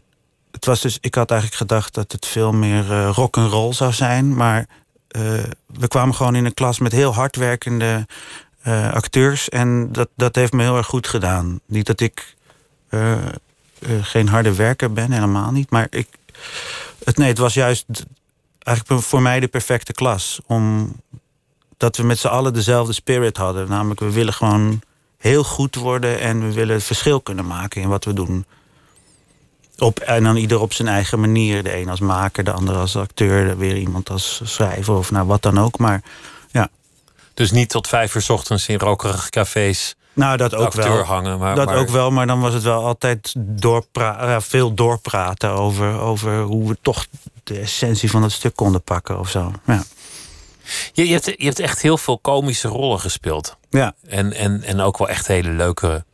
[0.52, 3.74] het was dus, ik had eigenlijk gedacht dat het veel meer uh, rock and roll
[3.74, 4.36] zou zijn.
[4.36, 4.68] Maar
[5.68, 8.08] we kwamen gewoon in een klas met heel hardwerkende
[8.94, 9.50] acteurs.
[9.50, 11.60] En dat, dat heeft me heel erg goed gedaan.
[11.66, 12.36] Niet dat ik
[14.02, 15.70] geen harde werker ben, helemaal niet.
[15.70, 16.08] Maar ik,
[17.04, 17.86] het, nee, het was juist
[18.60, 20.40] eigenlijk voor mij de perfecte klas.
[20.46, 20.92] Om,
[21.78, 23.70] dat we met z'n allen dezelfde spirit hadden.
[23.70, 24.82] Namelijk, we willen gewoon
[25.18, 28.46] heel goed worden en we willen het verschil kunnen maken in wat we doen.
[29.78, 31.64] Op, en dan ieder op zijn eigen manier.
[31.64, 35.42] De een als maker, de ander als acteur, weer iemand als schrijver of nou wat
[35.42, 35.78] dan ook.
[35.78, 36.02] Maar
[36.52, 36.70] ja.
[37.34, 39.96] Dus niet tot vijf uur ochtends in rokerige cafés.
[40.14, 40.98] Nou, dat ook wel.
[40.98, 46.00] Hangen, maar, dat ook wel, maar dan was het wel altijd doorpra veel doorpraten over,
[46.00, 47.06] over hoe we toch
[47.44, 49.52] de essentie van het stuk konden pakken of zo.
[49.66, 49.84] Ja.
[50.94, 53.58] Je, je, hebt, je hebt echt heel veel komische rollen gespeeld.
[53.70, 53.94] Ja.
[54.08, 56.06] En, en, en ook wel echt hele leuke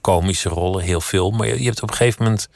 [0.00, 1.30] komische rollen, heel veel.
[1.30, 2.48] Maar je, je hebt op een gegeven moment,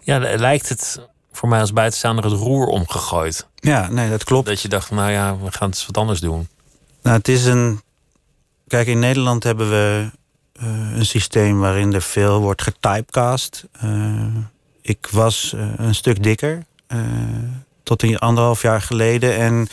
[0.00, 1.00] ja, lijkt het
[1.32, 3.46] voor mij als buitenstaander het roer omgegooid.
[3.54, 4.46] Ja, nee, dat klopt.
[4.46, 6.48] Dat je dacht, nou ja, we gaan het wat anders doen.
[7.02, 7.84] Nou, het is een.
[8.68, 10.10] Kijk, in Nederland hebben we
[10.62, 13.64] uh, een systeem waarin er veel wordt getypecast.
[13.84, 14.26] Uh,
[14.82, 16.64] ik was uh, een stuk dikker
[17.82, 19.36] tot een anderhalf jaar geleden.
[19.36, 19.68] En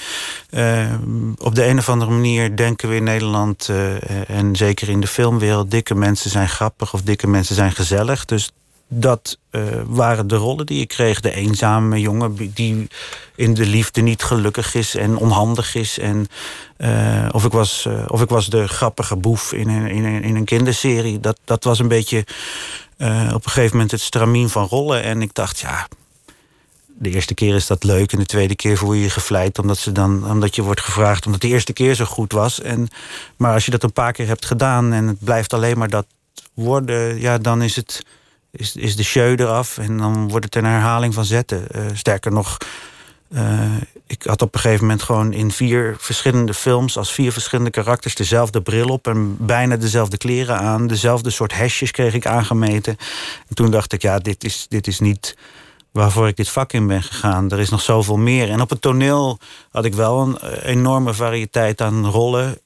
[1.38, 3.69] op de een of andere manier denken we in Nederland,
[4.27, 8.25] en zeker in de filmwereld, dikke mensen zijn grappig of dikke mensen zijn gezellig.
[8.25, 8.51] Dus
[8.99, 11.19] dat uh, waren de rollen die ik kreeg.
[11.19, 12.88] De eenzame jongen die
[13.36, 15.99] in de liefde niet gelukkig is en onhandig is.
[15.99, 16.27] En,
[17.32, 20.45] of, ik was, of ik was de grappige boef in een, in een, in een
[20.45, 21.19] kinderserie.
[21.19, 22.25] Dat, dat was een beetje
[23.34, 25.03] op een gegeven moment het stramien van rollen.
[25.03, 25.88] En ik dacht, ja,
[26.97, 29.77] de eerste keer is dat leuk en de tweede keer voel je je gevleid omdat,
[29.77, 32.62] ze dan, omdat je wordt gevraagd omdat de eerste keer zo goed was.
[32.62, 32.88] En,
[33.38, 36.06] maar als je dat een paar keer hebt gedaan en het blijft alleen maar dat
[36.53, 38.06] worden, ja, dan is, het,
[38.55, 41.67] is, is de show eraf en dan wordt het een herhaling van zetten.
[41.75, 42.57] Uh, sterker nog,
[43.29, 43.61] uh,
[44.07, 48.15] ik had op een gegeven moment gewoon in vier verschillende films als vier verschillende karakters
[48.15, 50.87] dezelfde bril op en bijna dezelfde kleren aan.
[50.87, 52.97] Dezelfde soort hesjes kreeg ik aangemeten.
[53.47, 55.37] En toen dacht ik, ja, dit is, dit is niet
[55.91, 57.51] waarvoor ik dit vak in ben gegaan.
[57.51, 58.49] Er is nog zoveel meer.
[58.49, 59.39] En op het toneel
[59.71, 62.57] had ik wel een eh, enorme variëteit aan rollen.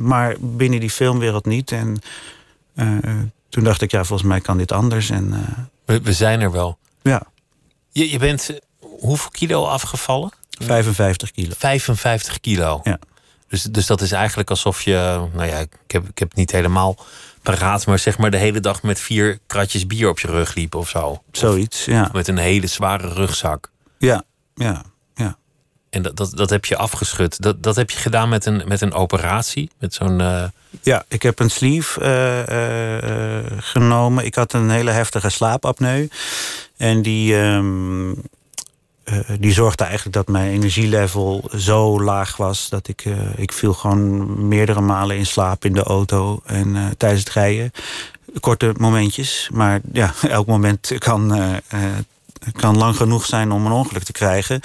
[0.00, 1.72] Maar binnen die filmwereld niet.
[1.72, 2.00] En
[3.50, 5.10] toen dacht ik, ja, volgens mij kan dit anders.
[5.10, 5.30] En,
[5.84, 6.78] we, we, zijn er wel.
[7.02, 7.22] Ja.
[7.90, 10.32] Je, je bent hoeveel kilo afgevallen?
[10.58, 11.52] 55 kilo.
[11.56, 12.80] 55 kilo.
[12.82, 12.98] Ja.
[13.48, 16.50] Dus, dus dat is eigenlijk alsof je, nou ja, ik heb, ik heb het niet
[16.50, 16.96] helemaal
[17.42, 20.74] paraat, maar zeg maar de hele dag met vier kratjes bier op je rug liep
[20.74, 21.22] of zo.
[21.32, 22.10] Zoiets, ja.
[22.12, 23.70] met een hele zware rugzak.
[23.98, 24.22] Ja,
[24.54, 24.82] ja.
[25.90, 27.42] En dat, dat, dat heb je afgeschud.
[27.42, 29.70] Dat, dat heb je gedaan met een, met een operatie?
[29.78, 30.20] Met zo'n.
[30.20, 30.44] Uh...
[30.82, 34.24] Ja, ik heb een sleeve uh, uh, genomen.
[34.24, 36.08] Ik had een hele heftige slaapapneu.
[36.76, 37.32] En die.
[37.32, 38.10] Uh,
[39.38, 43.04] die zorgde eigenlijk dat mijn energielevel zo laag was dat ik,
[43.36, 47.72] ik viel gewoon meerdere malen in slaap in de auto en tijdens het rijden.
[48.40, 51.32] Korte momentjes, maar ja, elk moment kan,
[52.56, 54.60] kan lang genoeg zijn om een ongeluk te krijgen.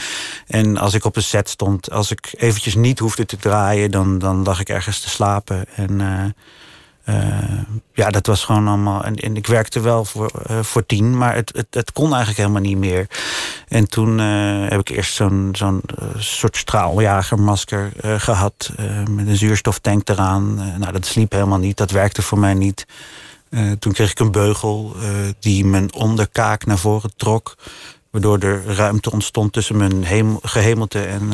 [0.47, 4.19] En als ik op een set stond, als ik eventjes niet hoefde te draaien, dan,
[4.19, 5.65] dan lag ik ergens te slapen.
[5.75, 5.99] En
[7.09, 7.59] uh,
[7.93, 9.03] ja, dat was gewoon allemaal.
[9.03, 12.61] En, ik werkte wel voor, uh, voor tien, maar het, het, het, kon eigenlijk helemaal
[12.61, 13.07] niet meer.
[13.67, 15.81] En toen heb ik eerst zo'n zo'n
[16.17, 18.71] soort straaljagermasker gehad.
[19.09, 20.55] met een zuurstoftank eraan.
[20.55, 21.77] nou, dat sliep helemaal niet.
[21.77, 22.85] Dat werkte voor mij niet.
[23.79, 24.95] Toen kreeg ik een beugel
[25.39, 27.57] die mijn onderkaak naar voren trok.
[28.11, 30.05] Waardoor er ruimte ontstond tussen mijn
[30.41, 31.27] gehemelte en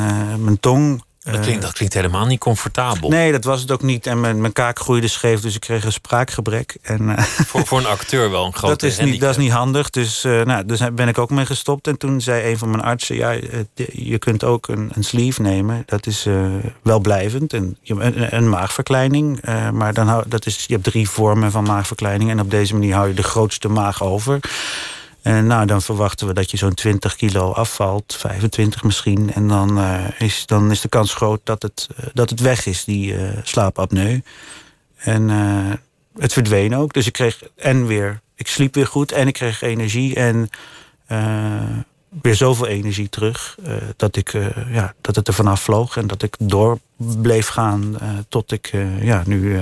[0.44, 1.04] mijn tong.
[1.24, 3.10] Dat klinkt, eh, dat klinkt, helemaal niet comfortabel.
[3.10, 4.08] Nee, dat was het ook niet.
[4.08, 6.78] En mijn, mijn kaak groeide scheef, dus ik kreeg een spraakgebrek.
[6.82, 7.18] En, uh,
[7.50, 10.26] voor, voor een acteur wel een grote dat is niet, Dat is niet handig, dus
[10.26, 11.88] uh, nou, dus ben ik ook mee gestopt.
[11.88, 13.16] En toen zei een van mijn artsen...
[13.16, 13.36] ja,
[13.92, 15.84] je kunt ook een, een sleeve nemen.
[15.86, 16.28] Dat is
[16.82, 17.54] wel blijvend.
[17.54, 19.42] En, een, een maagverkleining.
[19.74, 22.30] maar dan dat is, je hebt drie vormen van maagverkleining.
[22.30, 24.40] En op deze manier hou je de grootste maag over...
[25.22, 29.34] En nou, dan verwachten we dat je zo'n 20 kilo afvalt, 25 misschien.
[29.34, 32.66] En dan, uh, is, dan is de kans groot dat het, uh, dat het weg
[32.66, 34.22] is, die uh, slaapapneu.
[34.96, 35.30] En
[36.20, 36.94] het verdween ook.
[36.94, 40.16] Dus ik kreeg en weer, ik sliep weer goed en ik kreeg energie.
[40.16, 40.50] En
[42.22, 43.58] weer zoveel energie terug.
[43.68, 47.48] Uh, dat, ik, uh, ja, dat het er vanaf vloog en dat ik door bleef
[47.48, 48.72] gaan uh, tot ik
[49.02, 49.60] ja, nu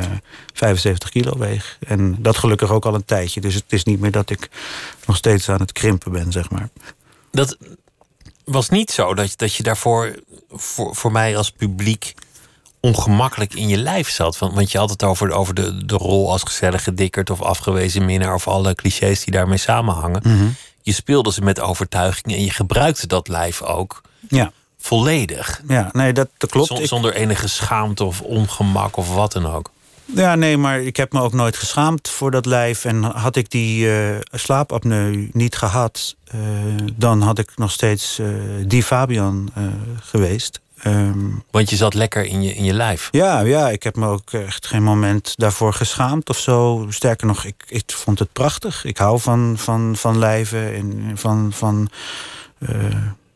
[0.54, 1.78] 75 kilo weeg.
[1.88, 3.42] En dat gelukkig ook al een tijdje.
[3.42, 4.50] Dus het is niet meer dat ik
[5.06, 6.70] nog steeds aan het krimpen ben, zeg maar.
[7.32, 7.58] Dat
[8.44, 10.20] was niet zo dat, dat je daarvoor
[10.52, 12.14] voor, voor mij als publiek
[12.80, 14.38] ongemakkelijk in je lijf zat.
[14.38, 18.06] Want, want je had het over, over de, de rol als gezellige dikkerd of afgewezen
[18.06, 20.22] minnaar of alle clichés die daarmee samenhangen.
[20.24, 20.48] Mhm.
[20.90, 25.62] Je speelde ze met overtuiging en je gebruikte dat lijf ook Ja, volledig.
[25.68, 26.88] ja nee, dat, dat klopt.
[26.88, 29.72] Zonder enige schaamte of ongemak of wat dan ook.
[30.06, 32.86] Ja, nee, maar ik heb me ook nooit geschaamd voor dat lijf.
[32.86, 36.40] En had ik die eh slaapapneu niet gehad, eh,
[36.96, 38.28] dan had ik nog steeds eh,
[38.66, 39.52] die Fabian
[40.00, 40.60] geweest.
[40.84, 43.08] Ehm, Want je zat lekker in je, in je lijf.
[43.12, 46.86] ja, ja, ik heb me ook echt geen moment daarvoor geschaamd of zo.
[46.90, 48.86] Sterker nog, ik, ik vond het prachtig.
[48.86, 51.52] Ik hou van, van, van lijven en van.
[51.54, 51.90] van
[52.60, 52.96] eh,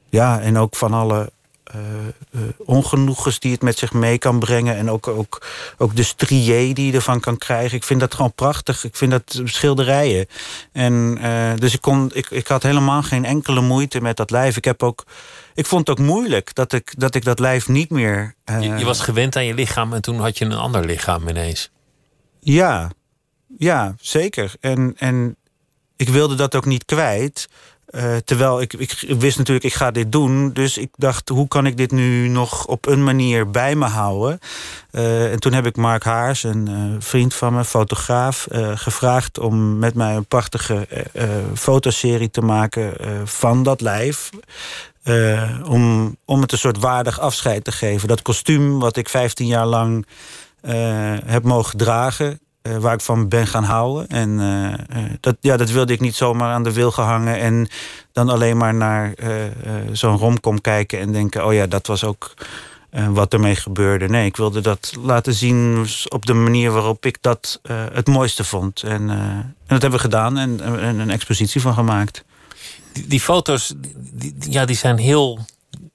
[0.10, 1.32] ja, en ook van alle
[2.58, 4.76] ongenoegens die het met zich mee kan brengen.
[4.76, 5.42] En ook, ook,
[5.78, 7.78] ook de strié die je ervan kan krijgen.
[7.78, 8.84] Ik vind dat gewoon prachtig.
[8.84, 10.26] Ik vind dat schilderijen.
[10.72, 14.58] En eh, dus ik, kon, ik, ik had helemaal geen enkele moeite met dat lijf.
[14.58, 15.04] Ik heb ook.
[15.54, 18.36] Ik vond het ook moeilijk dat ik dat, ik dat lijf niet meer.
[18.44, 21.28] eh, Je, je was gewend aan je lichaam en toen had je een ander lichaam
[21.28, 21.72] ineens.
[22.40, 22.92] Ja,
[23.58, 24.54] ja, zeker.
[24.60, 25.36] En, en
[25.96, 27.48] ik wilde dat ook niet kwijt.
[27.94, 30.54] Eh, terwijl ik, ik wist natuurlijk, ik ga dit doen.
[30.54, 34.40] Dus ik dacht, hoe kan ik dit nu nog op een manier bij me houden?
[34.92, 39.78] Eh, en toen heb ik Mark Haars, een eh, vriend van me, fotograaf, gevraagd om
[39.80, 40.88] met mij een prachtige
[41.54, 44.30] fotoserie te maken van dat lijf.
[45.64, 48.08] Om, om het een soort waardig afscheid te geven.
[48.08, 50.06] Dat kostuum wat ik 15 jaar lang
[51.26, 52.40] heb mogen dragen.
[52.63, 54.08] Eh, waar ik van ben gaan houden.
[54.08, 57.39] En eh, eh, dat, ja, dat wilde ik niet zomaar aan de wil gehangen.
[57.39, 57.67] En
[58.12, 59.13] dan alleen maar naar
[59.91, 62.34] zo'n romcom kijken en denken: oh ja, dat was ook
[63.10, 64.08] wat ermee gebeurde.
[64.10, 67.60] Nee, ik wilde dat laten zien op de manier waarop ik dat
[67.93, 68.84] het mooiste vond.
[68.84, 72.23] En, en dat hebben we gedaan en, en een expositie van gemaakt.
[72.93, 73.73] Die, die foto's,
[74.13, 75.39] die- ja, die zijn heel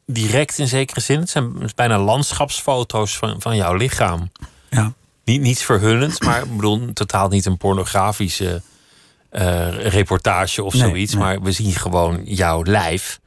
[0.06, 1.20] direct in zekere zin.
[1.20, 4.30] Het zijn bijna landschapsfoto's van, van jouw lichaam.
[4.70, 4.92] Ja.
[5.28, 8.62] Niet, niets verhullends, maar ik bedoel, totaal niet een pornografische
[9.30, 11.12] eh, reportage of Nee, zoiets.
[11.12, 11.22] nee.
[11.22, 13.20] Maar we zien gewoon jouw lijf.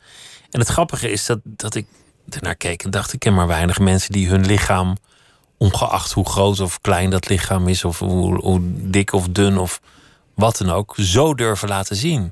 [0.52, 1.86] En het grappige is dat, dat ik
[2.30, 3.14] ernaar keek en dacht...
[3.14, 4.98] ik ken maar weinig mensen die hun lichaam...
[5.58, 7.84] ongeacht hoe groot of klein dat lichaam is...
[7.86, 9.82] of hoe, hoe dik of dun of
[10.36, 10.96] wat dan ook...
[10.98, 12.32] zo durven laten zien.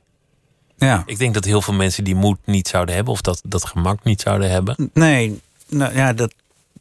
[0.78, 1.04] Ja.
[1.06, 3.14] Ik denk dat heel veel mensen die moed niet zouden hebben...
[3.14, 4.90] of dat, dat gemak niet zouden hebben.
[4.94, 6.34] Nee, nou ja, dat,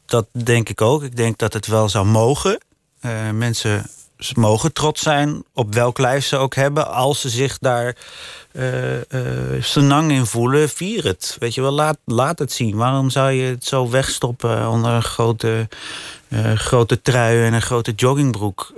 [0.05, 1.03] dat denk ik ook.
[1.03, 2.59] Ik denk dat het wel zou mogen.
[2.99, 3.89] Eh, mensen
[4.35, 6.91] mogen trots zijn op welk lijf ze ook hebben.
[6.91, 7.95] Als ze zich daar
[8.51, 8.63] eh,
[9.59, 11.35] senang in voelen, vier het.
[11.39, 12.75] Weet je wel, laat, laat het zien.
[12.75, 15.67] Waarom zou je het zo wegstoppen onder een grote,
[16.55, 18.73] grote trui en een grote joggingbroek?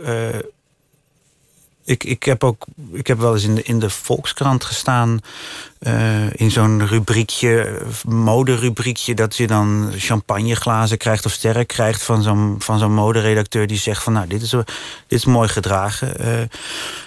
[1.84, 5.20] Ik, ik, heb ook, ik heb wel eens in de, in de Volkskrant gestaan.
[5.82, 12.56] Eh, in zo'n rubriekje, moderubriekje, dat je dan champagneglazen krijgt of sterren krijgt van zo'n,
[12.60, 14.66] van zo'n moderedacteur die zegt van nou, dit is, dit
[15.08, 16.18] is mooi gedragen.
[16.20, 16.42] Eh,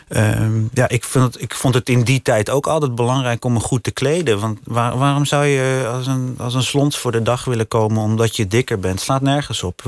[0.08, 3.52] ehm, ja, ik, vind het, ik vond het in die tijd ook altijd belangrijk om
[3.52, 4.40] me goed te kleden.
[4.40, 8.02] Want waar- waarom zou je als een, als een slons voor de dag willen komen
[8.02, 9.00] omdat je dikker bent?
[9.00, 9.82] Slaat nergens op.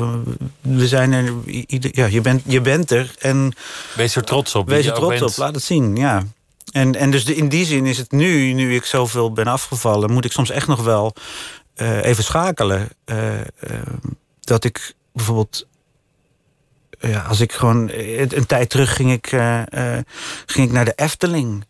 [0.60, 1.32] We, zijn er,
[1.66, 3.52] ieder- ja, je, bent, je bent er en
[3.94, 4.68] Wees er trots op.
[4.68, 5.30] Wees er trots bent.
[5.30, 6.22] op, laat het zien, ja.
[6.76, 10.24] En, en dus in die zin is het nu, nu ik zoveel ben afgevallen, moet
[10.24, 11.14] ik soms echt nog wel
[11.74, 12.88] eh, even schakelen.
[13.04, 13.46] Eh, eh,
[14.40, 15.66] dat ik bijvoorbeeld.
[16.98, 17.90] Ja, als ik gewoon.
[17.92, 19.26] Een, tijd terug ging ik,
[20.46, 21.64] ging ik naar de Efteling.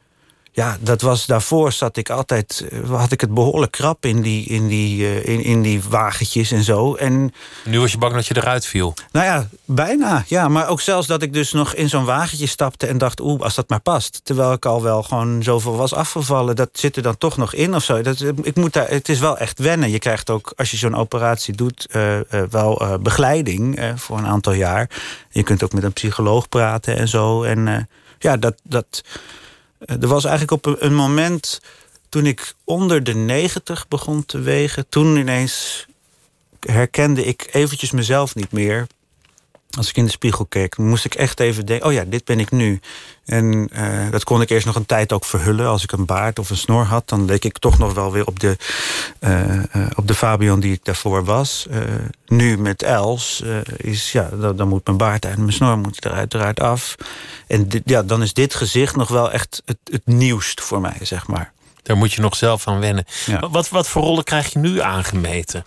[0.56, 2.66] Ja, dat was daarvoor zat ik altijd.
[2.70, 6.50] eh, had ik het behoorlijk krap in die, in die, eh, in, in die wagentjes
[6.52, 6.94] en zo.
[6.94, 7.32] En
[7.64, 8.94] Nu was je bang dat je eruit viel.
[9.12, 10.24] nou ja, bijna.
[10.26, 13.42] Ja, maar ook zelfs dat ik dus nog in zo'n wagentje stapte en dacht, oeh,
[13.42, 14.20] als dat maar past.
[14.24, 17.74] Terwijl ik al wel gewoon zoveel was afgevallen, dat zit er dan toch nog in
[17.74, 18.02] of zo.
[18.02, 19.90] Dat, ik moet daar, het is wel echt wennen.
[19.90, 24.18] Je krijgt ook, als je zo'n operatie doet, eh, eh, wel eh, begeleiding eh, voor
[24.18, 24.90] een aantal jaar.
[25.30, 27.42] Je kunt ook met een psycholoog praten en zo.
[27.42, 27.82] En eh,
[28.18, 28.54] ja, dat.
[28.62, 29.10] dat eh,
[29.78, 31.60] er was eigenlijk op een, een moment
[32.08, 35.86] toen ik onder de 90 begon te wegen, toen ineens
[36.60, 38.86] herkende ik eventjes mezelf niet meer.
[39.76, 42.40] Als ik in de spiegel keek, moest ik echt even denken: oh ja, dit ben
[42.40, 42.80] ik nu.
[43.24, 45.66] En eh, dat kon ik eerst nog een tijd ook verhullen.
[45.66, 48.26] Als ik een baard of een snor had, dan leek ik toch nog wel weer
[48.26, 48.56] op de,
[49.18, 51.66] eh, eh, op de Fabian die ik daarvoor was.
[52.26, 53.42] Nu met Els
[53.76, 56.94] is, ja, dan, dan moet mijn baard en mijn snor moet er uiteraard af.
[57.46, 60.98] En dit, ja, dan is dit gezicht nog wel echt het, het nieuwst voor mij,
[61.02, 61.52] zeg maar.
[61.82, 63.04] Daar moet je nog zelf aan wennen.
[63.26, 63.48] Ja.
[63.50, 65.64] Wat, wat voor rollen krijg je nu aangemeten?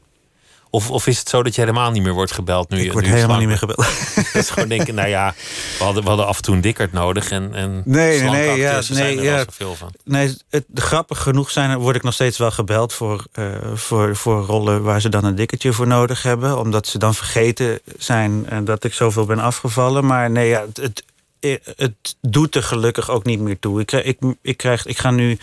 [0.71, 2.91] Of, of is het zo dat je helemaal niet meer wordt gebeld nu je Ik
[2.91, 3.77] word nu helemaal niet meer gebeld.
[4.15, 5.33] Dat is gewoon denken, nou ja,
[5.77, 7.31] we hadden, we hadden af en toe een dikkerd nodig.
[7.31, 9.37] En, en Nee, nee, nee, ja, zijn nee, er ja.
[9.37, 9.93] zoveel van.
[10.03, 14.45] Nee, het, grappig genoeg zijn, word ik nog steeds wel gebeld voor, eh, voor, voor
[14.45, 16.59] rollen waar ze dan een dikkertje voor nodig hebben.
[16.59, 20.05] Omdat ze dan vergeten zijn eh, dat ik zoveel ben afgevallen.
[20.05, 21.03] Maar nee, ja, het,
[21.39, 23.79] het, het doet er gelukkig ook niet meer toe.
[23.79, 25.37] Ik, krijg- ik, ik, krijg, ik ga nu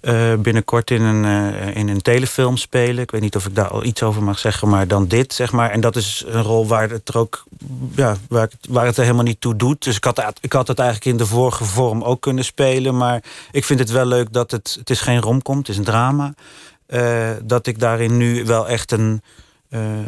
[0.00, 1.24] eh, binnenkort in een,
[1.54, 3.02] eh, in een telefilm spelen.
[3.02, 5.52] Ik weet niet of ik daar al iets over mag zeggen, maar dan dit, zeg
[5.52, 5.70] maar.
[5.70, 7.44] En dat is een rol waar het er ook,
[7.94, 9.84] ja, waar, waar het er helemaal niet toe doet.
[9.84, 12.96] Dus ik had, ik had het eigenlijk in de vorige vorm ook kunnen spelen.
[12.96, 15.84] Maar ik vind het wel leuk dat het, het is geen romcom, het is een
[15.84, 16.34] drama.
[16.86, 19.22] Eh, dat ik daarin nu wel echt een
[19.68, 20.04] eh, eh,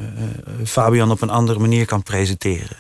[0.65, 2.77] Fabian op een andere manier kan presenteren.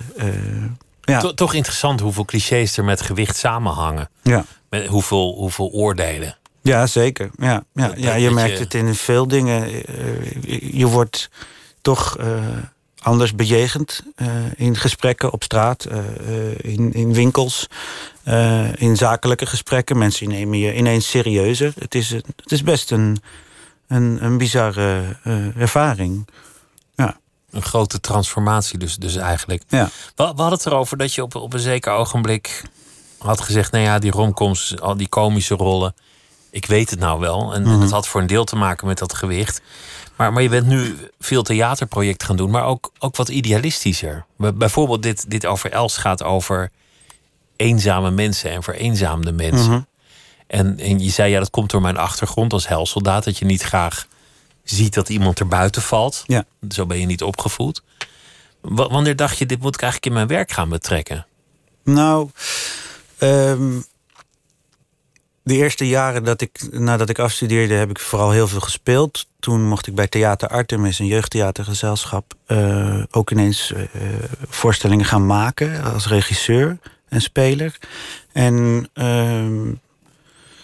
[1.04, 4.08] Eh, ja, To- toch interessant hoeveel clichés er met gewicht samenhangen.
[4.22, 4.44] ja.
[4.70, 6.36] Met hoeveel, hoeveel oordelen.
[6.62, 7.30] Ja, zeker.
[7.38, 9.64] Ja, ja, ja, je merkt het in veel dingen.
[9.64, 11.30] Eh, Je wordt
[11.82, 12.26] toch eh,
[13.02, 14.26] anders bejegend eh,
[14.56, 16.04] in gesprekken op straat, eh, eh,
[16.62, 17.66] in, in winkels,
[18.22, 19.98] eh, in zakelijke gesprekken.
[19.98, 21.72] Mensen nemen je ineens serieuzer.
[21.78, 23.18] Het is, het is best een,
[23.88, 26.26] een, een bizarre eh, ervaring.
[27.54, 29.62] Een grote transformatie dus, dus eigenlijk.
[29.68, 29.84] Ja.
[29.84, 32.62] We, we hadden het erover dat je op, op een zeker ogenblik
[33.18, 33.72] had gezegd...
[33.72, 35.94] nou ja, die romcoms, al die komische rollen...
[36.50, 37.54] ik weet het nou wel.
[37.54, 37.80] En, en Mhm.
[37.80, 39.60] dat had voor een deel te maken met dat gewicht.
[40.16, 42.50] Maar, maar je bent nu veel theaterprojecten gaan doen...
[42.50, 44.24] maar ook, ook wat idealistischer.
[44.36, 46.70] Bij- Bijvoorbeeld dit, dit over Els gaat over
[47.56, 48.50] eenzame mensen...
[48.50, 49.70] en vereenzaamde mensen.
[49.70, 49.80] Mhm.
[50.46, 53.24] En, en je zei, ja, dat komt door mijn achtergrond als helsoldaat...
[53.24, 54.06] dat je niet graag
[54.64, 56.24] ziet dat iemand er buiten valt.
[56.26, 56.44] Ja.
[56.68, 57.82] Zo ben je niet opgevoed.
[58.60, 61.26] Wa- Wanneer dacht je, dit moet ik eigenlijk in mijn werk gaan betrekken?
[61.84, 62.30] Nou,
[63.18, 63.80] ehm,
[65.42, 69.26] de eerste jaren dat ik, nadat ik afstudeerde, heb ik vooral heel veel gespeeld.
[69.40, 73.82] Toen mocht ik bij Theater Artemis, een jeugdtheatergezelschap, eh, ook ineens eh,
[74.48, 77.78] voorstellingen gaan maken als regisseur en speler.
[78.32, 79.72] En ehm,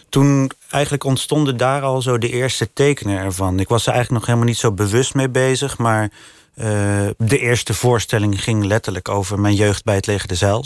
[0.08, 3.58] toen eigenlijk ontstonden daar al zo de eerste tekenen ervan.
[3.58, 6.10] Ik was er eigenlijk nog helemaal niet zo bewust mee bezig, maar
[6.54, 10.62] eh, de eerste voorstelling ging letterlijk over mijn jeugd bij het leger de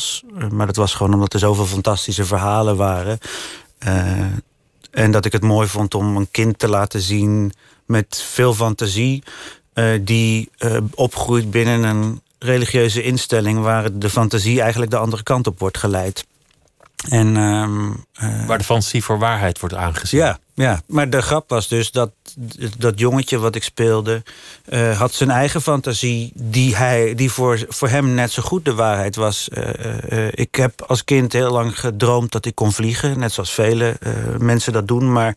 [0.51, 3.19] maar dat was gewoon omdat er zoveel fantastische verhalen waren.
[3.79, 4.21] Eh,
[4.91, 7.53] en dat ik het mooi vond om een kind te laten zien
[7.87, 9.23] met veel fantasie,
[9.73, 10.51] eh, die
[10.95, 16.27] opgroeit binnen een religieuze instelling waar de fantasie eigenlijk de andere kant op wordt geleid.
[17.09, 20.21] En ehm, eh, Waar de fantasie voor waarheid wordt aangezien.
[20.21, 22.11] ja, ja, maar de grap was dus dat
[22.79, 24.23] dat jongetje wat ik speelde...
[24.65, 28.75] eh, had zijn eigen fantasie die, hij, die voor, voor hem net zo goed de
[28.75, 29.49] waarheid was.
[29.49, 33.19] Eh, ik heb als kind heel lang gedroomd dat ik kon vliegen.
[33.19, 33.97] Net zoals vele
[34.39, 35.13] mensen dat doen.
[35.13, 35.37] Maar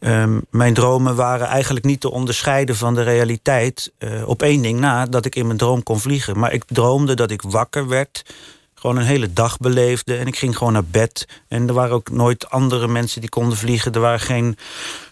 [0.00, 3.92] ehm, mijn dromen waren eigenlijk niet te onderscheiden van de realiteit.
[4.24, 6.38] op één ding na, dat ik in mijn droom kon vliegen.
[6.38, 8.22] Maar ik droomde dat ik wakker werd
[8.84, 10.16] gewoon een hele dag beleefde.
[10.16, 11.28] En ik ging gewoon naar bed.
[11.48, 13.92] En er waren ook nooit andere mensen die konden vliegen.
[13.92, 14.56] Er waren geen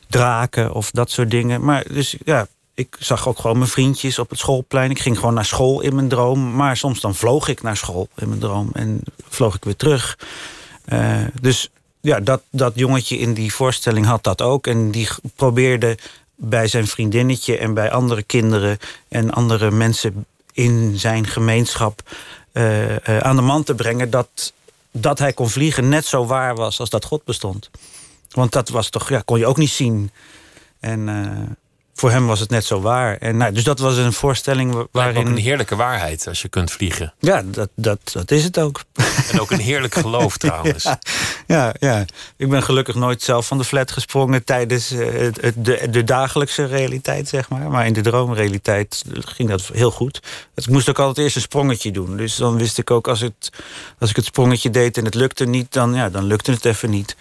[0.09, 1.64] draken of dat soort dingen.
[1.64, 4.91] Maar dus ja, ik zag ook gewoon mijn vriendjes op het schoolplein.
[4.91, 6.55] Ik ging gewoon naar school in mijn droom.
[6.55, 8.70] Maar soms dan vloog ik naar school in mijn droom.
[8.73, 10.18] En vloog ik weer terug.
[10.85, 11.68] Eh, dus
[12.01, 14.66] ja, dat, dat jongetje in die voorstelling had dat ook.
[14.66, 15.99] En die probeerde
[16.35, 22.03] bij zijn vriendinnetje en bij andere kinderen en andere mensen in zijn gemeenschap
[23.23, 24.53] aan de man te brengen dat,
[24.91, 27.71] dat hij kon vliegen net zo waar was als dat God bestond.
[28.31, 30.11] Want dat was toch, ja, kon je ook niet zien.
[30.81, 31.51] En eh,
[32.03, 33.17] voor hem was het net zo waar.
[33.17, 35.45] En, nou, dus dat was een voorstelling wa- Lijkt me ook een waarin.
[35.45, 37.13] heerlijke waarheid als je kunt vliegen.
[37.19, 38.83] Ja, dat, dat, dat is het ook.
[39.33, 40.83] En ook een heerlijk geloof trouwens.
[40.83, 40.99] Ja,
[41.47, 42.05] ja, ja.
[42.37, 46.05] Ik ben gelukkig nooit zelf van de flat gesprongen tijdens eh, het, het- de, de
[46.05, 47.71] dagelijkse realiteit, zeg maar.
[47.71, 50.21] Maar in de droomrealiteit ging dat heel goed.
[50.55, 52.17] Ik moest ook altijd eerst een sprongetje doen.
[52.17, 53.51] Dus dan wist ik ook, als, het,
[53.99, 56.91] als ik het sprongetje deed en het lukte niet, dan, ja, dan lukte het even
[56.91, 57.17] niet.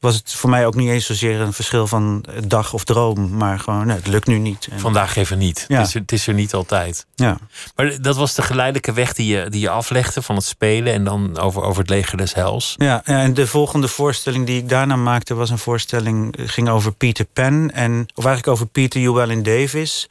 [0.00, 3.58] Was het voor mij ook niet eens zozeer een verschil van dag of droom, maar
[3.58, 4.68] gewoon, nee, het lukt nu niet.
[4.70, 5.64] En- Vandaag even niet.
[5.68, 5.78] Ja.
[5.78, 7.06] Het, is er, het is er niet altijd.
[7.14, 7.38] ja.
[7.76, 11.04] Maar dat was de geleidelijke weg die je, die je aflegde van het spelen en
[11.04, 12.74] dan over, over het leger des hels.
[12.76, 16.92] Ja, en de volgende voorstelling die ik daarna maakte was een voorstelling eh, ging over
[16.92, 20.08] Peter Pan en of eigenlijk over Peter Llewellyn Davis,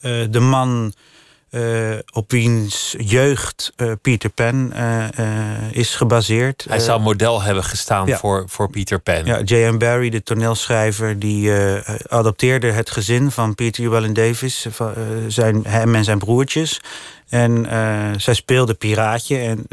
[0.00, 0.92] Eh, de man
[1.52, 5.06] eh, op wiens jeugd eh, Peter Pan eh,
[5.70, 6.64] is gebaseerd.
[6.68, 8.18] Hij zou model hebben gestaan ja.
[8.18, 9.24] voor, voor Peter Pan.
[9.24, 9.78] ja, J.M.
[9.78, 11.52] Barry, de toneelschrijver, die
[12.08, 14.94] adopteerde het gezin van Peter Llewellyn Davis, van,
[15.28, 16.80] zijn, hem en zijn broertjes.
[17.28, 17.66] En
[18.16, 19.66] zij speelde piraatje en,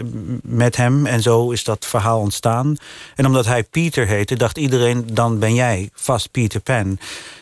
[0.43, 2.75] met hem en zo is dat verhaal ontstaan.
[3.15, 6.99] En omdat hij Peter heette, dacht iedereen, dan ben jij vast Peter Pan.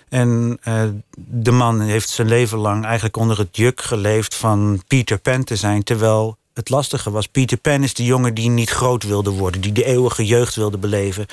[0.09, 0.83] En uh,
[1.15, 5.55] de man heeft zijn leven lang eigenlijk onder het juk geleefd van Peter Pan te
[5.55, 5.83] zijn.
[5.83, 9.71] Terwijl het lastige was, Peter Pan is de jongen die niet groot wilde worden, die
[9.71, 11.25] de eeuwige jeugd wilde beleven.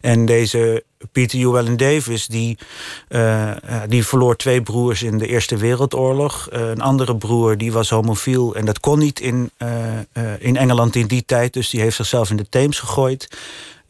[0.00, 2.58] En deze Peter Llewellyn Davis, die,
[3.08, 3.50] uh,
[3.88, 6.48] die verloor twee broers in de Eerste Wereldoorlog.
[6.50, 9.50] Een andere broer die was homofiel en dat kon niet in,
[10.38, 13.28] in Engeland in die tijd, dus die heeft zichzelf in de Theems gegooid.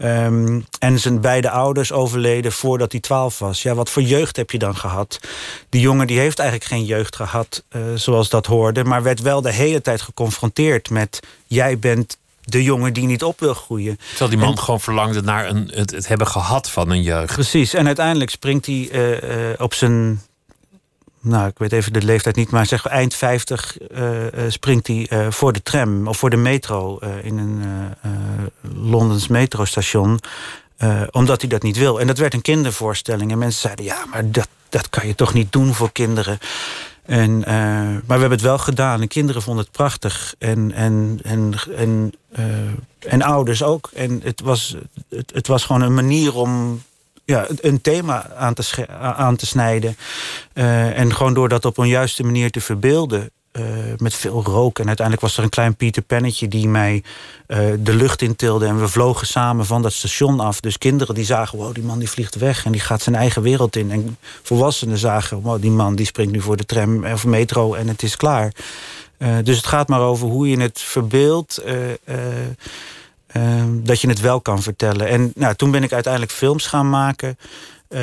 [0.05, 3.63] Um, en zijn beide ouders overleden voordat hij twaalf was.
[3.63, 5.21] Ja, wat voor jeugd heb je dan gehad?
[5.69, 8.85] Die jongen die heeft eigenlijk geen jeugd gehad uh, zoals dat hoorde...
[8.85, 11.21] maar werd wel de hele tijd geconfronteerd met...
[11.47, 13.99] jij bent de jongen die niet op wil groeien.
[14.09, 17.33] Terwijl die man gewoon verlangde naar een, het, het, hebben gehad van een jeugd.
[17.33, 20.21] Precies, en uiteindelijk springt hij uh, uh, op zijn
[21.23, 25.07] nou, ik weet even de leeftijd niet, maar zeg eind 50 uh, uh, springt hij
[25.13, 27.63] uh, voor de tram of voor de metro in een
[28.75, 30.21] Londens metrostation.
[31.11, 32.01] omdat hij dat niet wil.
[32.01, 33.31] En dat werd een kindervoorstelling.
[33.31, 36.39] En mensen zeiden: ja, maar dat, dat kan je toch niet doen voor kinderen.
[37.07, 39.01] En, maar we hebben het wel gedaan.
[39.01, 40.35] En kinderen vonden het prachtig.
[40.39, 42.13] En, en, en, en,
[42.99, 43.91] en ouders ook.
[43.95, 44.77] En het was,
[45.09, 46.83] het, het was gewoon een manier om
[47.33, 49.97] ja, een thema aan te, aan te snijden.
[50.55, 53.31] Uh, en gewoon door dat op een juiste manier te verbeelden.
[53.53, 53.65] Uh,
[53.97, 54.79] met veel rook.
[54.79, 57.03] En uiteindelijk was er een klein Pieter Pennetje die mij
[57.49, 58.67] uh, de lucht intilde.
[58.67, 60.61] En we vlogen samen van dat station af.
[60.61, 62.65] Dus kinderen die zagen, wow, die man die vliegt weg.
[62.65, 63.91] En die gaat zijn eigen wereld in.
[63.91, 67.75] En volwassenen zagen, wow, die man die springt nu voor de tram of metro.
[67.75, 68.53] En het is klaar.
[69.43, 71.63] Dus het gaat maar over hoe je het verbeeldt.
[73.37, 75.09] Uh, dat je het wel kan vertellen.
[75.09, 77.39] En nou, toen ben ik uiteindelijk films gaan maken.
[77.89, 78.01] Uh,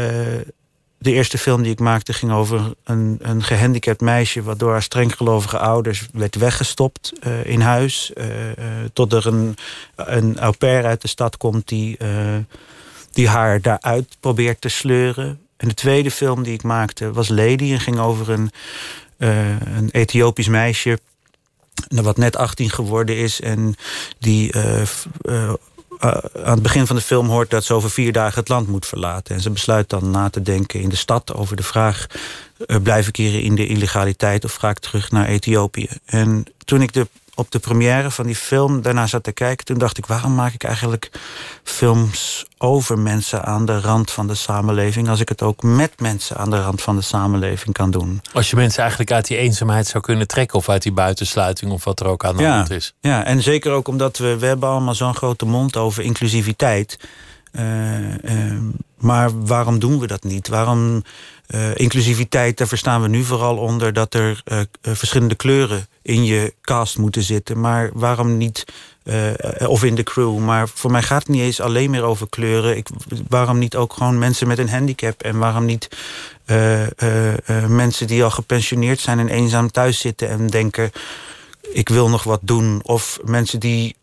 [0.98, 4.44] de eerste film die ik maakte ging over een, een gehandicapt meisje...
[4.44, 8.14] wat door haar strenggelovige ouders werd weggestopt uh, in huis.
[8.94, 9.56] tot er een,
[9.96, 11.98] een au pair uit de stad komt die,
[13.12, 15.40] die haar daaruit probeert te sleuren.
[15.58, 17.72] En de tweede film die ik maakte was Lady...
[17.72, 18.52] en ging over een,
[19.18, 21.00] een Ethiopisch meisje
[21.88, 23.76] wat net 18 geworden is en
[24.20, 24.82] die uh,
[25.22, 25.52] uh,
[26.44, 28.86] aan het begin van de film hoort dat ze over vier dagen het land moet
[28.86, 29.36] verlaten.
[29.36, 32.08] En ze besluit dan na te denken in de stad over de vraag:
[32.68, 35.88] uh, blijf ik hier in de illegaliteit of ga ik terug naar Ethiopië?
[36.06, 37.08] En toen ik de
[37.40, 39.66] op de première van die film daarna zat te kijken...
[39.66, 41.12] toen dacht ik, waarom maak ik eigenlijk
[41.64, 45.10] films over mensen aan de rand van de samenleving...
[45.10, 48.22] als ik het ook met mensen aan de rand van de samenleving kan doen?
[48.34, 50.58] Als je mensen eigenlijk uit die eenzaamheid zou kunnen trekken...
[50.58, 52.94] of uit die buitensluiting of wat er ook aan de ja, hand is.
[53.00, 57.00] Ja, en zeker ook omdat we, we hebben allemaal zo'n grote mond over inclusiviteit...
[57.52, 58.60] Uh, uh,
[58.98, 60.48] maar waarom doen we dat niet?
[60.48, 61.04] Waarom
[61.56, 64.44] uh, inclusiviteit, daar verstaan we nu vooral onder dat er
[64.82, 67.60] verschillende kleuren in je cast moeten zitten.
[67.60, 68.66] Maar waarom niet,
[69.66, 70.38] of in de crew.
[70.38, 72.78] Maar voor mij gaat het niet eens alleen meer over kleuren.
[72.78, 72.88] Ik,
[73.28, 75.22] waarom niet ook gewoon mensen met een handicap?
[75.22, 75.90] En waarom niet
[77.68, 80.92] mensen die al gepensioneerd zijn en eenzaam thuis zitten en denken:
[81.72, 82.80] ik wil nog wat doen?
[82.84, 83.96] Of mensen die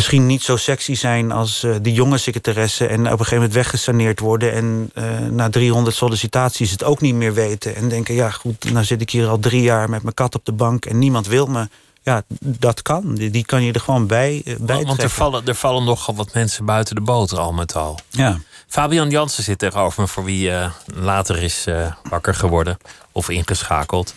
[0.00, 2.88] misschien niet zo sexy zijn als uh, die jonge secretaressen...
[2.88, 4.52] en op een gegeven moment weggesaneerd worden...
[4.52, 7.76] en uh, na 300 sollicitaties het ook niet meer weten...
[7.76, 10.44] en denken, ja goed, nou zit ik hier al drie jaar met mijn kat op
[10.44, 10.84] de bank...
[10.84, 11.68] en niemand wil me.
[12.02, 13.14] Ja, dat kan.
[13.14, 16.14] Die, die kan je er gewoon bij, uh, bij Want er vallen, er vallen nogal
[16.14, 17.98] wat mensen buiten de boot al met al.
[18.10, 18.38] Ja.
[18.68, 20.08] Fabian Jansen zit tegenover me...
[20.08, 20.52] voor wie
[20.94, 21.66] later is
[22.02, 22.78] wakker geworden
[23.12, 24.14] of ingeschakeld.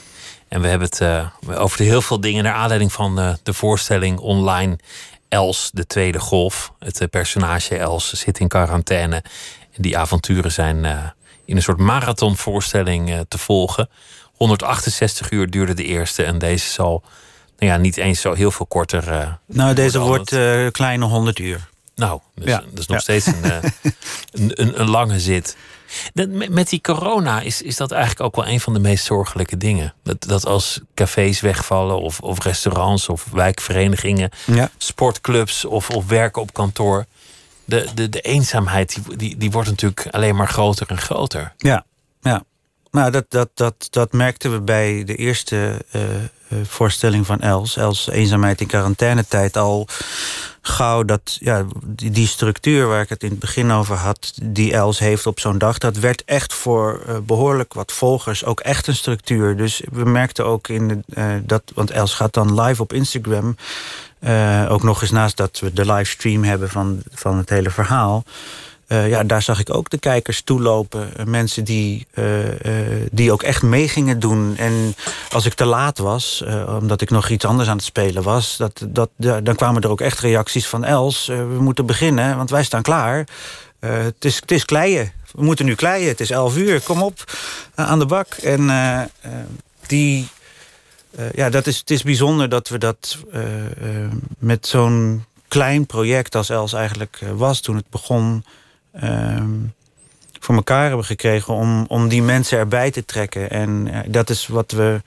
[0.47, 1.27] En we hebben het
[1.57, 2.43] over heel veel dingen...
[2.43, 4.77] naar aanleiding van de voorstelling online
[5.33, 6.73] Els, de tweede golf.
[6.79, 9.15] Het eh, personage Els zit in quarantaine.
[9.71, 11.03] En die avonturen zijn uh,
[11.45, 13.89] in een soort marathonvoorstelling uh, te volgen.
[14.33, 17.03] 168 uur duurde de eerste en deze zal
[17.57, 19.07] nou ja, niet eens zo heel veel korter.
[19.07, 21.69] Uh, nou, deze wordt uh, kleine 100 uur.
[21.95, 22.63] Nou, dus, ja.
[22.69, 23.03] dat is nog ja.
[23.03, 23.43] steeds een,
[24.31, 25.57] een, een, een, lange zit.
[26.49, 29.93] Met die corona is, is dat eigenlijk ook wel een van de meest zorgelijke dingen.
[30.03, 34.69] Dat, dat als cafés wegvallen, of, of restaurants, of wijkverenigingen, ja.
[34.77, 37.05] sportclubs of, of werken op kantoor.
[37.65, 41.53] De, de, de eenzaamheid die, die, die wordt natuurlijk alleen maar groter en groter.
[41.57, 41.85] Ja,
[42.21, 42.43] ja.
[42.91, 46.01] Nou, dat, dat, dat, dat merkten we bij de eerste uh,
[46.63, 47.77] voorstelling van Els.
[47.77, 49.87] Els eenzaamheid in quarantainetijd al
[50.65, 54.73] gauw dat ja, die, die, structuur waar ik het in het begin over had, die
[54.73, 58.87] Els heeft op zo'n dag, dat werd echt voor uh, behoorlijk wat volgers ook echt
[58.87, 59.57] een structuur.
[59.57, 63.55] Dus we merkten ook in de, uh, dat, want Els gaat dan live op Instagram.
[64.19, 68.23] Uh, ook nog eens naast dat we de livestream hebben van, van het hele verhaal.
[68.93, 71.09] Uh, ja, daar zag ik ook de kijkers toelopen.
[71.19, 72.25] Uh, mensen die, uh,
[73.11, 74.57] die ook echt mee gingen doen.
[74.57, 74.95] En
[75.29, 76.43] als ik te laat was,
[76.79, 78.57] omdat ik nog iets anders aan het spelen was...
[78.57, 82.63] Dat, dat, dan kwamen er ook echt reacties van Els, we moeten beginnen, want wij
[82.63, 83.27] staan klaar.
[83.79, 85.11] het, is, het is kleien.
[85.31, 86.07] We moeten nu kleien.
[86.07, 86.81] Het is 11 uur.
[86.81, 87.31] Kom op
[87.75, 88.33] aan de bak.
[88.33, 88.71] En
[89.87, 90.27] die.
[91.33, 93.17] ja, dat is, het is bijzonder dat we dat
[94.39, 98.43] met zo'n klein project als Els eigenlijk was toen het begon.
[98.93, 99.51] Ehm,
[100.39, 103.49] voor elkaar hebben gekregen om, om die mensen erbij te trekken.
[103.49, 105.01] En dat is wat we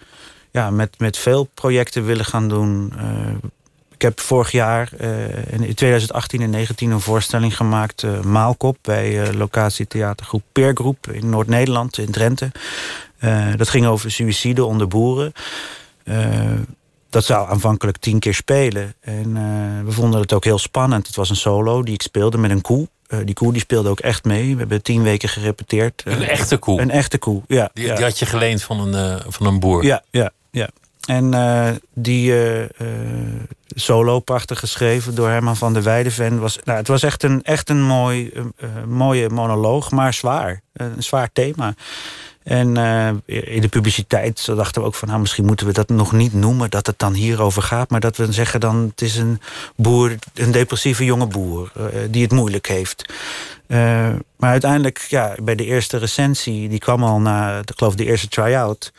[0.51, 2.93] ja, met, met veel projecten willen gaan doen.
[2.97, 3.03] Uh,
[3.95, 10.43] ik heb vorig jaar uh, in 2018 en 2019 een voorstelling gemaakt, Maalkop, bij locatietheatergroep
[10.53, 12.51] Peergroep in Noord-Nederland, in Drenthe.
[13.57, 15.32] dat ging over suïcide onder boeren.
[17.11, 18.95] dat zou aanvankelijk tien keer spelen.
[19.01, 19.32] En
[19.84, 21.07] we vonden het ook heel spannend.
[21.07, 22.89] Het was een solo die ik speelde met een koe.
[23.25, 24.53] Die koe die speelde ook echt mee.
[24.53, 26.03] We hebben tien weken gerepeteerd.
[26.05, 26.81] een echte koe?
[26.81, 27.71] Een echte koe, ja.
[27.73, 29.85] Die, die had je geleend van een, van een boer?
[29.85, 30.69] Ja, ja, ja.
[31.07, 32.35] En die
[33.75, 36.41] solo, prachtig geschreven door Herman van der Weideven.
[36.41, 38.33] Was, nou, het was echt een, echt een mooi,
[38.87, 40.61] mooie monoloog, maar zwaar.
[40.73, 41.75] Een zwaar thema.
[42.47, 42.76] En
[43.24, 45.09] in de publiciteit dachten we ook van...
[45.09, 47.90] Nou, misschien moeten we dat nog niet noemen, dat het dan hierover gaat...
[47.90, 49.40] maar dat we zeggen dan, het is een
[49.76, 51.72] boer, een depressieve jonge boer...
[52.11, 53.12] die het moeilijk heeft.
[54.36, 56.68] maar uiteindelijk, ja, bij de eerste recensie...
[56.68, 58.92] die kwam al na, ik geloof de eerste try-out...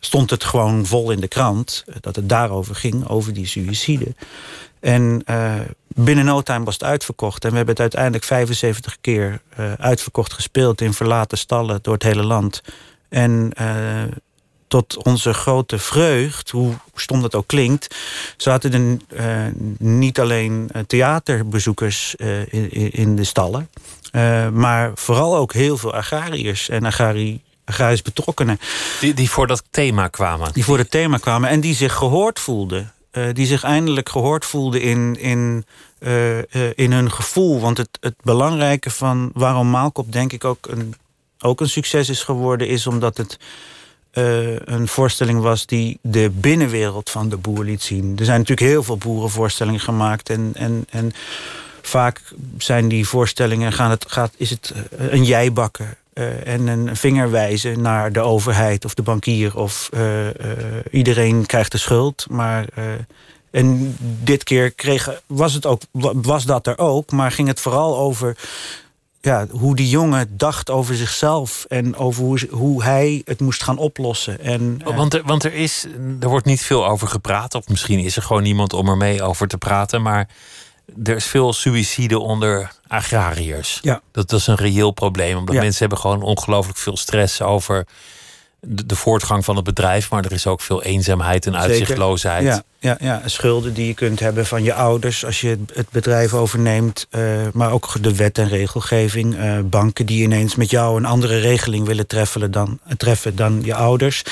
[0.00, 4.14] Stond het gewoon vol in de krant dat het daarover ging, over die suïcide.
[4.80, 5.54] En uh,
[5.88, 7.44] binnen no time was het uitverkocht.
[7.44, 12.02] En we hebben het uiteindelijk 75 keer uh, uitverkocht gespeeld in verlaten stallen door het
[12.02, 12.62] hele land.
[13.08, 13.52] En
[14.68, 17.96] tot onze grote vreugd, hoe stom dat ook klinkt,
[18.36, 23.70] zaten er niet alleen theaterbezoekers in, in, de stallen,
[24.52, 28.60] maar vooral ook heel veel agrariërs en agrari agrarisch betrokkenen.
[29.00, 30.52] Die, die voor dat thema kwamen.
[30.52, 32.92] Die voor het thema kwamen en die zich gehoord voelden.
[33.12, 35.64] Uh, die zich eindelijk gehoord voelden in, in,
[36.00, 36.42] uh, uh,
[36.74, 37.60] in hun gevoel.
[37.60, 40.94] Want het, het belangrijke van waarom Maalkop denk ik ook een,
[41.38, 42.68] ook een succes is geworden...
[42.68, 43.38] is omdat het
[44.12, 48.16] een voorstelling was die de binnenwereld van de boer liet zien.
[48.18, 50.30] Er zijn natuurlijk heel veel boerenvoorstellingen gemaakt.
[50.30, 51.12] En, en, en
[51.82, 52.22] vaak
[52.58, 57.80] zijn die voorstellingen, gaan het, gaat, is het een jijbakken uh, en een vinger wijzen
[57.80, 60.32] naar de overheid of de bankier of uh, uh,
[60.90, 62.26] iedereen krijgt de schuld.
[62.30, 62.66] Maar,
[63.50, 65.82] en dit keer kreeg, was, het ook,
[66.22, 68.36] was dat er ook, maar ging het vooral over
[69.20, 73.78] ja, hoe die jongen dacht over zichzelf en over hoe, hoe hij het moest gaan
[73.78, 74.40] oplossen.
[74.40, 75.86] En, want er, want er, is,
[76.20, 79.22] er wordt niet veel over gepraat, of misschien is er gewoon niemand om er mee
[79.22, 80.28] over te praten, maar
[81.04, 83.78] er is veel suïcide onder agrariërs.
[83.82, 84.00] Ja.
[84.12, 85.36] Dat, dat is een reëel probleem.
[85.36, 87.86] Omdat mensen hebben gewoon ongelooflijk veel stress over
[88.60, 90.10] de, de, voortgang van het bedrijf.
[90.10, 92.44] Maar er is ook veel eenzaamheid en uitzichtloosheid.
[92.44, 96.34] Ja, ja, ja, schulden die je kunt hebben van je ouders als je het bedrijf
[96.34, 97.06] overneemt.
[97.10, 99.36] Uh, maar ook de wet en regelgeving.
[99.36, 103.74] Uh, banken die ineens met jou een andere regeling willen treffen dan, treffen dan je
[103.74, 104.22] ouders.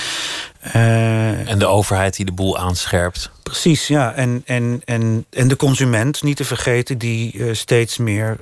[0.76, 3.30] Uh, en de overheid die de boel aanscherpt.
[3.42, 4.12] Precies, ja.
[4.12, 8.36] En, en, en, en de consument, niet te vergeten, die steeds meer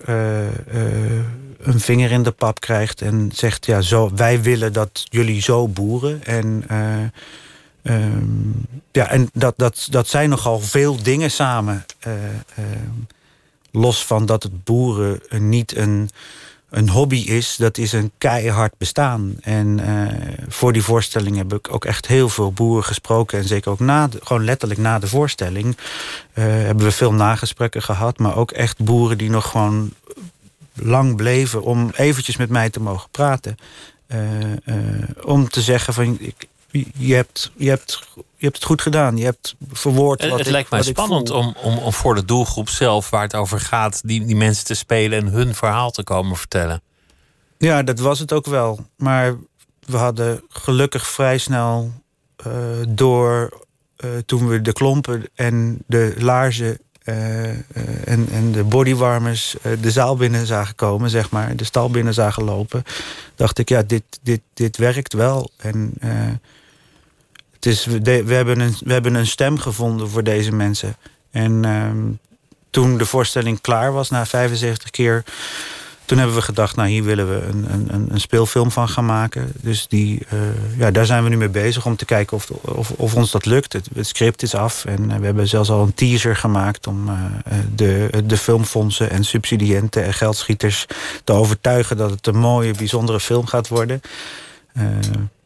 [1.59, 5.68] een vinger in de pap krijgt en zegt: ja, zo, wij willen dat jullie zo
[5.68, 6.24] boeren.
[6.24, 6.64] En,
[7.82, 7.94] uh,
[8.92, 11.86] ja, en dat, dat, dat zijn nogal veel dingen samen.
[12.07, 12.14] Uh,
[13.70, 16.11] los van dat het boeren niet een,
[16.70, 19.36] een hobby is, dat is een keihard bestaan.
[19.40, 19.80] En
[20.48, 23.38] voor die voorstelling heb ik ook echt heel veel boeren gesproken.
[23.38, 25.76] En zeker ook na gewoon letterlijk na de voorstelling
[26.32, 28.18] hebben we veel nagesprekken gehad.
[28.18, 29.92] Maar ook echt boeren die nog gewoon
[30.77, 33.57] lang bleven om eventjes met mij te mogen praten.
[34.09, 36.49] Uh, uh, om te zeggen van ik,
[36.97, 39.16] je, hebt, je, hebt, je hebt het goed gedaan.
[39.16, 43.11] Je hebt verwoord wat Het lijkt mij spannend om, om, om voor de doelgroep zelf
[43.11, 44.01] waar het over gaat...
[44.05, 46.83] Die, die mensen te spelen en hun verhaal te komen vertellen.
[47.59, 48.87] Ja, dat was het ook wel.
[48.97, 49.37] Maar
[49.81, 51.93] we hadden gelukkig vrij snel
[52.47, 52.53] uh,
[52.89, 53.64] door...
[54.27, 56.79] toen we de klompen en de laarzen
[58.04, 62.14] en, en de bodywarmers uh, de zaal binnen zagen komen, zeg maar, de stal binnen
[62.14, 62.82] zagen lopen,
[63.34, 65.50] dacht ik, ja, dit, dit, dit werkt wel.
[65.57, 65.92] En
[67.52, 70.96] het is, we, we, hebben een, we hebben een stem gevonden voor deze mensen.
[71.30, 72.04] En ehm,
[72.70, 75.24] toen de voorstelling klaar was, na 75 keer
[76.07, 79.52] toen hebben we gedacht, nou hier willen we een, een, een speelfilm van gaan maken.
[79.61, 80.40] Dus die, uh,
[80.78, 83.46] ja, daar zijn we nu mee bezig om te kijken of, of, of ons dat
[83.46, 83.72] lukt.
[83.72, 86.86] Het, script is af en uh, we hebben zelfs al een teaser gemaakt...
[86.86, 87.14] om uh,
[87.74, 90.86] de, de filmfondsen en subsidiënten en geldschieters
[91.24, 91.96] te overtuigen...
[91.96, 94.00] dat het een mooie, bijzondere film gaat worden.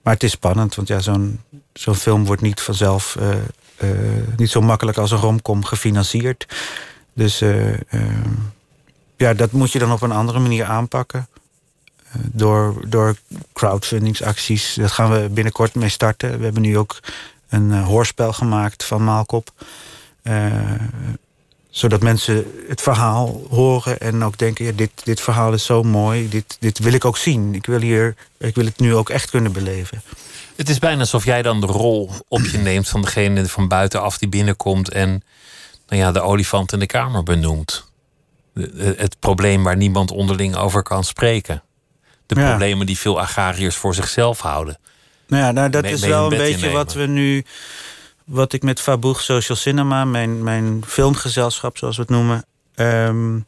[0.02, 1.40] maar het is spannend, want ja, zo'n
[1.72, 3.18] zo'n film wordt niet vanzelf...
[4.36, 6.46] niet zo makkelijk als een romcom gefinancierd.
[7.14, 7.42] Dus
[9.20, 11.28] ja, dat moet je dan op een andere manier aanpakken.
[12.16, 13.16] Uh, door, door
[13.52, 14.74] crowdfundingsacties.
[14.74, 16.38] Dat gaan we binnenkort mee starten.
[16.38, 17.00] We hebben nu ook
[17.48, 19.50] een uh, hoorspel gemaakt van Maalkop.
[20.22, 20.46] Uh,
[21.70, 26.28] zodat mensen het verhaal horen en ook denken: ja, dit, dit verhaal is zo mooi,
[26.28, 27.54] dit, dit wil ik ook zien.
[27.54, 30.02] Ik wil, hier, ik wil het nu ook echt kunnen beleven.
[30.56, 34.18] Het is bijna alsof jij dan de rol op je neemt van degene van buitenaf
[34.18, 35.22] die binnenkomt en
[35.88, 37.89] nou ja, de olifant in de kamer benoemt.
[38.96, 41.62] Het probleem waar niemand onderling over kan spreken.
[42.26, 42.48] De Ja.
[42.48, 44.78] problemen die veel agrariërs voor zichzelf houden.
[45.26, 46.72] Nou ja, nou, dat Mee- is mee wel een beetje innemen.
[46.72, 47.44] wat we nu.
[48.24, 52.44] Wat ik met Faboeg Social Cinema, mijn, mijn filmgezelschap zoals we het noemen,
[52.74, 53.38] ehm,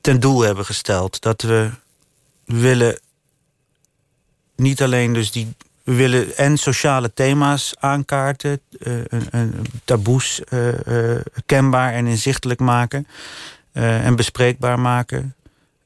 [0.00, 1.20] ten doel hebben gesteld.
[1.22, 1.70] Dat we
[2.44, 3.00] willen
[4.56, 5.54] niet alleen dus die.
[5.82, 12.60] We willen en sociale thema's aankaarten, eh, een, een, taboes eh, eh, kenbaar en inzichtelijk
[12.60, 13.06] maken
[13.74, 15.34] en bespreekbaar maken.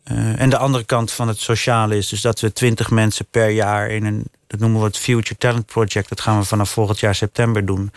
[0.09, 3.49] Eh, en de andere kant van het sociale is dus dat we twintig mensen per
[3.49, 6.99] jaar in een, dat noemen we het Future Talent Project, dat gaan we vanaf volgend
[6.99, 7.93] jaar september doen.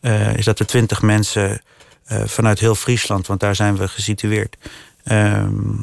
[0.00, 1.62] Eh, is dat we twintig mensen
[2.04, 4.56] eh, vanuit heel Friesland, want daar zijn we gesitueerd,
[5.04, 5.76] ehm,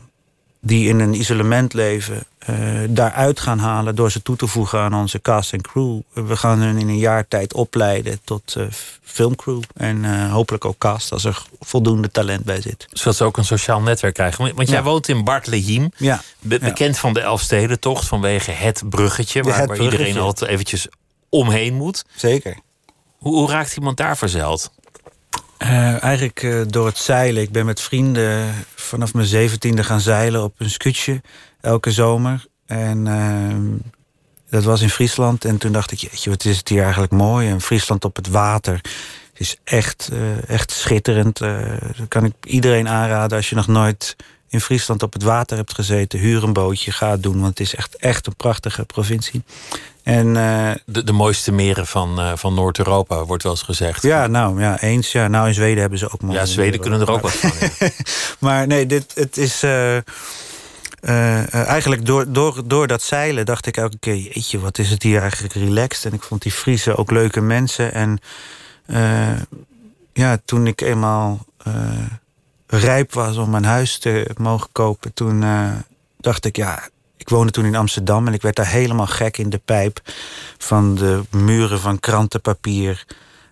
[0.62, 2.55] die in een isolement leven, eh,
[2.89, 5.99] daaruit gaan halen door ze toe te voegen aan onze cast en crew.
[6.14, 8.66] We gaan hun in een jaar tijd opleiden tot eh,
[9.03, 12.88] filmcrew en eh, hopelijk ook cast als er voldoende talent bij zit.
[12.91, 14.41] Zodat ze ook een sociaal netwerk krijgen.
[14.43, 14.84] Want- Want jij Ja.
[14.84, 15.91] woont in Bartlehiem.
[15.97, 16.22] Ja.
[16.39, 16.66] Be- Ja.
[16.68, 19.41] bekend van de Elfstedentocht vanwege het bruggetje.
[19.43, 20.05] Waar, het waar bruggetje.
[20.05, 20.88] iedereen altijd eventjes
[21.30, 22.05] omheen moet.
[22.16, 22.57] Zeker.
[23.18, 24.72] Hoe, hoe raakt iemand daar verzeild?
[25.62, 27.41] Eh, eigenlijk eh, door het zeilen.
[27.41, 31.22] Ik ben met vrienden vanaf mijn zeventiende gaan zeilen op een skutje
[31.59, 32.45] elke zomer.
[32.66, 33.66] En ehm,
[34.49, 35.45] dat was in Friesland.
[35.45, 37.49] En toen dacht ik, wat is het hier eigenlijk mooi.
[37.49, 38.82] En Friesland op het water
[39.34, 41.38] is echt, eh, echt schitterend.
[41.38, 44.16] Dat kan ik iedereen aanraden als je nog nooit
[44.52, 46.20] in Friesland op het water hebt gezeten.
[46.20, 47.36] Huur een bootje, ga het doen.
[47.36, 49.43] Want het is echt, echt een prachtige provincie.
[50.04, 54.02] En eh, De, de mooiste meren van, eh, van Noord-Europa, wordt wel eens gezegd.
[54.02, 55.12] ja, nou ja, eens.
[55.12, 56.80] Ja, nou in Zweden hebben ze ook mooie Ja, Zweden meren.
[56.80, 57.52] kunnen er ook wat van.
[57.80, 57.89] ja.
[58.39, 59.64] Maar nee, dit, het is.
[59.64, 59.97] eh,
[61.68, 65.22] eigenlijk door, door, door dat zeilen dacht ik elke keer: jeetje, wat is het hier
[65.22, 66.06] eigenlijk relaxed.
[66.06, 67.93] En ik vond die Friesen ook leuke mensen.
[67.93, 68.20] En
[70.14, 71.45] ja, toen ik eenmaal
[72.72, 75.72] rijp was om een huis te mogen kopen, toen eh,
[76.17, 76.89] dacht ik: ja.
[77.17, 80.01] Ik woonde toen in Amsterdam en ik werd daar helemaal gek in de pijp
[80.57, 83.05] van de muren van krantenpapier.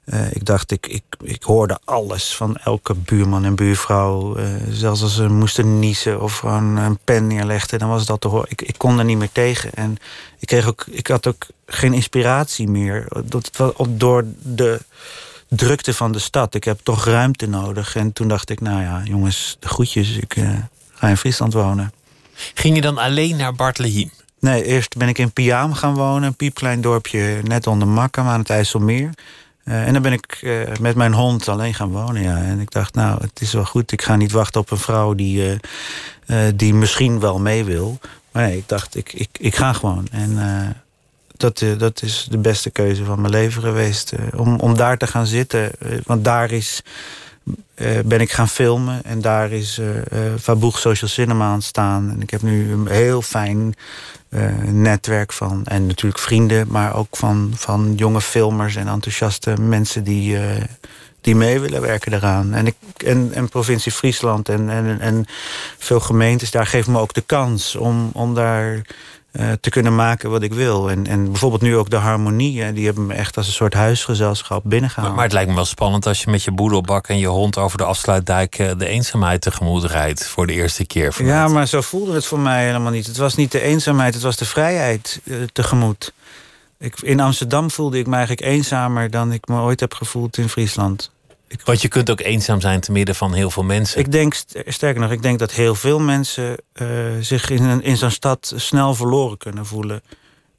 [0.10, 4.36] Eh, ik dacht, ik, ik, ik hoorde alles van elke buurman en buurvrouw.
[4.36, 8.28] Eh, zelfs als ze moesten niezen of gewoon een pen neerlegden, dan was dat te
[8.28, 8.50] horen.
[8.50, 9.74] Ik, ik kon er niet meer tegen.
[9.74, 9.98] En
[10.40, 13.08] ik, kreeg ook, ik had ook geen inspiratie meer.
[13.24, 13.52] Dat,
[13.90, 14.80] door de
[15.50, 16.56] drukte van de stad.
[16.56, 17.96] Ik heb toch ruimte nodig.
[17.96, 20.18] En toen dacht ik, nou ja, jongens, de groetjes.
[20.18, 20.50] Ik eh,
[20.94, 21.94] ga in Friesland wonen.
[22.54, 24.12] Ging je dan alleen naar Bartlehiem?
[24.40, 26.24] Nee, eerst ben ik in Piaam gaan wonen.
[26.24, 29.10] Een piepklein dorpje net onder Makkum aan het IJsselmeer.
[29.64, 32.22] Eh, en dan ben ik eh, met mijn hond alleen gaan wonen.
[32.22, 32.38] Ja.
[32.38, 33.92] En ik dacht, nou, het is wel goed.
[33.92, 35.60] Ik ga niet wachten op een vrouw die,
[36.56, 38.00] die misschien wel mee wil.
[38.32, 40.08] Maar nee, ik dacht, ik, ik, ik ga gewoon.
[40.12, 40.38] En
[41.40, 44.12] dat, eh, dat is de beste keuze van mijn leven geweest.
[44.12, 45.72] eh, om, om daar te gaan zitten.
[45.80, 46.82] Eh, want daar is,
[48.06, 49.04] ben ik gaan filmen.
[49.04, 52.10] En daar is eh, Faboeg Social Cinema aan staan.
[52.10, 53.76] En ik heb nu een heel fijn
[54.66, 55.66] netwerk van...
[55.66, 58.76] en natuurlijk vrienden, maar ook van, van jonge filmers...
[58.76, 60.38] en enthousiaste mensen die,
[61.22, 62.54] die mee willen werken daaraan.
[62.54, 62.76] En, ik,
[63.06, 65.26] en, en provincie Friesland en, en, en
[65.78, 66.52] veel gemeentes...
[66.52, 68.82] daar geven me ook de kans om, om daar...
[69.32, 70.90] eh, te kunnen maken wat ik wil.
[70.90, 72.74] En, en bijvoorbeeld nu ook de harmonie.
[72.74, 75.08] Die hebben me echt als een soort huisgezelschap binnengehaald.
[75.08, 77.58] Maar, maar het lijkt me wel spannend als je met je boedelbak en je hond
[77.58, 81.14] over de afsluitdijk eh, de eenzaamheid tegemoet rijdt voor de eerste keer.
[81.14, 81.34] vanuit.
[81.34, 83.08] Ja, maar zo voelde het voor mij helemaal niet.
[83.08, 86.14] Het was niet de eenzaamheid, het was de vrijheid eh, tegemoet.
[86.78, 90.50] Ik, in Amsterdam voelde ik me eigenlijk eenzamer dan ik me ooit heb gevoeld in
[90.50, 91.12] Friesland.
[91.64, 94.00] Want je kunt ook eenzaam zijn te midden van heel veel mensen.
[94.00, 96.88] Ik denk, st- sterker nog, ik denk dat heel veel mensen eh,
[97.20, 100.02] zich in, een- in zo'n stad snel verloren kunnen voelen.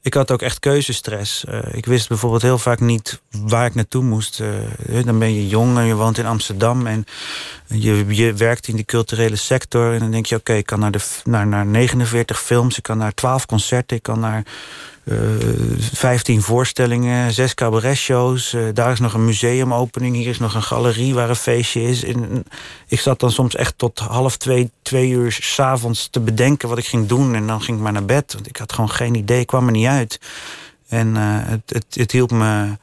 [0.03, 1.45] Ik had ook echt keuzestress.
[1.45, 4.39] Eh, ik wist bijvoorbeeld heel vaak niet waar ik naartoe moest.
[4.39, 7.05] Eh, dan ben je jong en je woont in Amsterdam en
[7.67, 9.93] je, je werkt in die culturele sector.
[9.93, 12.97] En dan denk je, oké, ik kan naar, de, naar, naar 49 films, ik kan
[12.97, 14.43] naar 12 concerten, ik kan naar
[15.03, 15.17] eh
[15.93, 18.53] 15 voorstellingen, zes cabaretshows.
[18.53, 22.03] Eh, daar is nog een museumopening, hier is nog een galerie waar een feestje is.
[22.03, 22.43] En
[22.87, 26.85] ik zat dan soms echt tot half twee, twee uur s'avonds te bedenken wat ik
[26.85, 27.35] ging doen.
[27.35, 29.65] En dan ging ik maar naar bed, want ik had gewoon geen idee, ik kwam
[29.65, 30.19] er niet uit.
[30.87, 32.77] En eh, het, het, het, hielp me,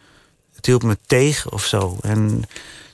[0.55, 1.97] het hielp me tegen of zo.
[2.03, 2.43] En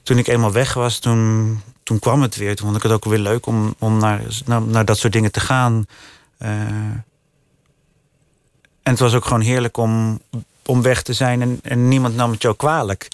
[0.02, 2.56] toen ik eenmaal weg was, toen toen kwam het weer.
[2.56, 5.32] Toen vond ik het ook weer leuk om, om naar, naar, naar dat soort dingen
[5.32, 5.86] te gaan.
[6.42, 6.50] Uh,
[8.84, 10.20] en het was ook gewoon heerlijk om,
[10.66, 13.08] om weg te zijn en, niemand nam het jou kwalijk.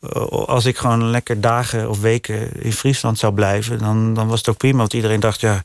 [0.00, 4.38] Eh, als ik gewoon lekker dagen of weken in Friesland zou blijven, dan, dan was
[4.38, 4.78] het ook prima.
[4.78, 5.62] Want iedereen dacht, ja,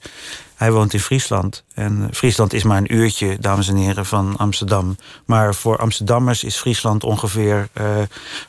[0.56, 1.64] hij woont in Friesland.
[1.74, 4.96] En Friesland is maar een uurtje, dames en heren, van Amsterdam.
[5.26, 7.86] Maar voor Amsterdammers is Friesland ongeveer uh,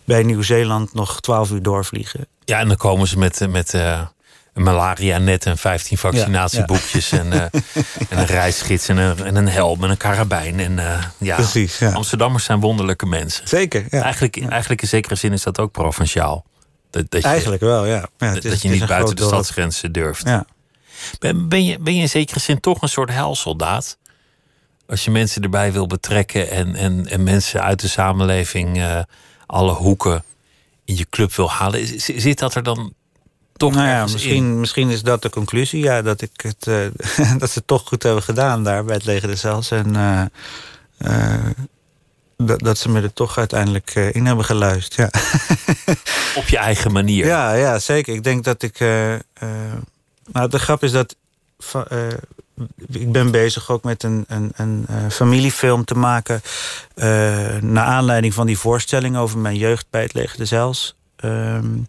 [0.04, 2.26] bij Nieuw-Zeeland nog twaalf uur doorvliegen.
[2.44, 4.00] Ja, en dan komen ze met, met uh,
[4.58, 7.12] een malaria-net en 15 vaccinatieboekjes.
[7.12, 7.42] En, uh,
[8.10, 10.60] en een reisgids en een, en een helm en een karabijn.
[10.60, 10.78] En,
[11.18, 11.92] ja, Precies, ja.
[11.92, 13.48] Amsterdammers zijn wonderlijke mensen.
[13.48, 13.86] Zeker.
[13.90, 14.02] Ja.
[14.02, 16.44] Eigenlijk, eigenlijk in zekere zin is dat ook provinciaal.
[16.90, 18.08] Dat, dat je, eigenlijk wel, ja.
[18.18, 20.26] ja dat, je niet buiten de stadsgrenzen durft.
[20.26, 20.46] Ja.
[21.18, 23.98] Ben, ben, je, ben je in zekere zin toch een soort heilsoldaat?
[24.86, 29.00] Als je mensen erbij wil betrekken en, en, en mensen uit de samenleving uh,
[29.46, 30.24] alle hoeken
[30.84, 32.92] in je club wil halen, zit dat er dan
[33.58, 37.50] toch nou ja, misschien, misschien is dat de conclusie, ja, dat, ik het, uh, dat
[37.50, 39.70] ze het toch goed hebben gedaan daar bij het leger des Zels.
[39.70, 39.94] En
[40.98, 41.34] uh,
[42.36, 44.94] dat, dat ze me er toch uiteindelijk in hebben geluisterd.
[44.94, 45.20] Ja.
[46.40, 47.26] Op je eigen manier.
[47.26, 48.14] Ja, ja zeker.
[48.14, 48.78] Ik denk dat ik
[50.32, 51.16] nou, de grap is dat.
[52.88, 56.42] Ik ben bezig ook met een, een, een familiefilm te maken.
[57.60, 60.96] Naar aanleiding van die voorstelling over mijn jeugd bij het Leger de Zels.
[61.24, 61.88] Um,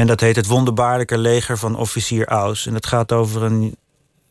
[0.00, 2.66] en dat heet Het Wonderbaarlijke Leger van Officier Aus.
[2.66, 3.76] En dat gaat over een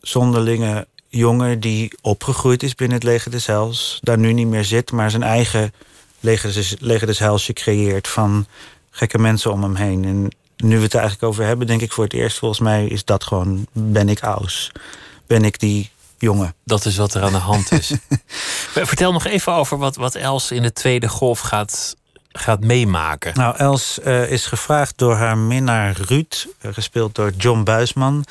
[0.01, 3.99] zonderlinge jongen die opgegroeid is binnen het Leger de Zels.
[4.01, 5.73] Daar nu niet meer zit, maar zijn eigen
[6.19, 8.45] Leger, Leger de Zelsje creëert van
[8.89, 10.05] gekke mensen om hem heen.
[10.05, 12.85] En nu we het er eigenlijk over hebben, denk ik voor het eerst, volgens mij
[12.85, 14.71] is dat gewoon: ben ik Aus?
[15.27, 16.53] Ben ik die jongen?
[16.63, 17.93] Dat is wat er aan de hand is.
[18.73, 21.95] Vertel nog even over wat, wat Els in de tweede golf gaat,
[22.31, 23.33] gaat meemaken.
[23.35, 28.25] Nou, Els uh, is gevraagd door haar minnaar Ruud, uh, gespeeld door John Buisman.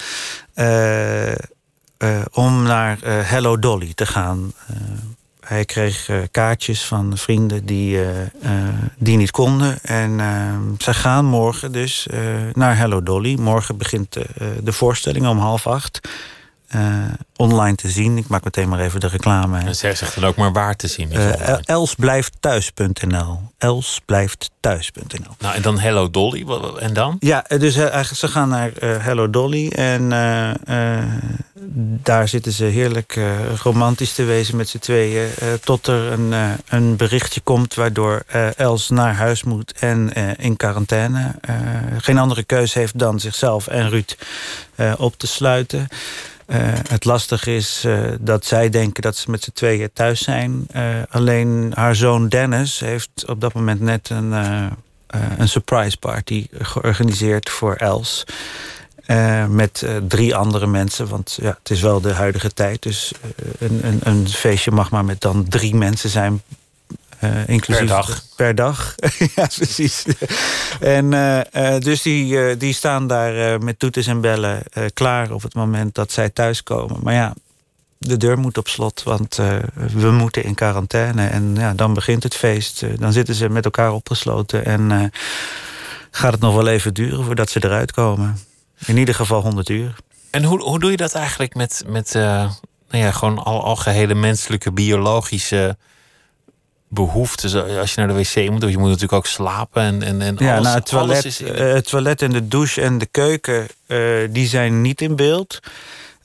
[0.54, 1.32] Uh,
[2.32, 4.52] om naar Hello Dolly te gaan.
[5.40, 8.00] Hij kreeg kaartjes van vrienden die,
[8.96, 9.82] die niet konden.
[9.82, 10.20] En
[10.78, 12.06] zij gaan morgen dus
[12.52, 13.38] naar Hello Dolly.
[13.40, 14.16] Morgen begint
[14.62, 16.00] de voorstelling om half acht
[17.36, 18.16] online te zien.
[18.16, 19.58] Ik maak meteen maar even de reclame.
[19.58, 21.12] En zij zegt dan ook maar waar te zien.
[21.12, 23.40] Uh, elsblijftthuis.nl.
[23.58, 25.34] Elsblijftthuis.nl.
[25.38, 26.46] Nou, en dan Hello Dolly.
[26.78, 27.16] En dan?
[27.20, 29.68] Ja, dus uh, ze gaan naar Hello Dolly.
[29.68, 30.08] En
[32.02, 33.20] daar zitten ze heerlijk
[33.62, 35.28] romantisch te wezen met z'n tweeën.
[35.64, 36.34] tot er een,
[36.68, 38.22] een berichtje komt waardoor
[38.56, 41.34] Els naar huis moet en in quarantaine.
[41.98, 44.16] geen andere keuze heeft dan zichzelf en Ruud
[44.96, 45.88] op te sluiten.
[46.48, 46.56] Uh,
[46.88, 50.66] het lastige is uh, dat zij denken dat ze met z'n tweeën thuis zijn.
[50.76, 54.32] Uh, alleen haar zoon Dennis heeft op dat moment net een,
[55.38, 58.24] een surprise party georganiseerd voor Els.
[59.48, 62.82] met drie andere mensen, want ja, het is wel de huidige tijd.
[62.82, 63.12] Dus
[63.58, 66.42] een, een, een feestje mag maar met dan drie mensen zijn
[67.20, 68.24] uh, inclusief per dag.
[68.36, 68.94] Per dag,
[69.36, 70.04] ja, precies.
[70.80, 74.62] en uh, uh, dus die, die staan daar met toeters en bellen
[74.94, 77.00] klaar op het moment dat zij thuiskomen.
[77.02, 77.34] Maar ja,
[77.98, 79.40] de deur moet op slot, want
[79.74, 81.26] we moeten in quarantaine.
[81.26, 82.84] En ja, dan begint het feest.
[82.98, 85.12] dan zitten ze met elkaar opgesloten en
[86.10, 88.38] gaat het nog wel even duren voordat ze eruit komen.
[88.86, 89.96] In ieder geval 100 uur.
[90.30, 92.16] En hoe, hoe doe je dat eigenlijk met, met
[92.90, 95.76] nou ja, gewoon al, algehele menselijke, biologische
[96.88, 98.62] behoeftes als je naar de wc moet.
[98.62, 101.56] Je moet natuurlijk ook slapen en, en, en ja, alles, nou, het, toilet, is uh,
[101.56, 103.66] het toilet en de douche en de keuken...
[103.86, 105.60] Uh, die zijn niet in beeld.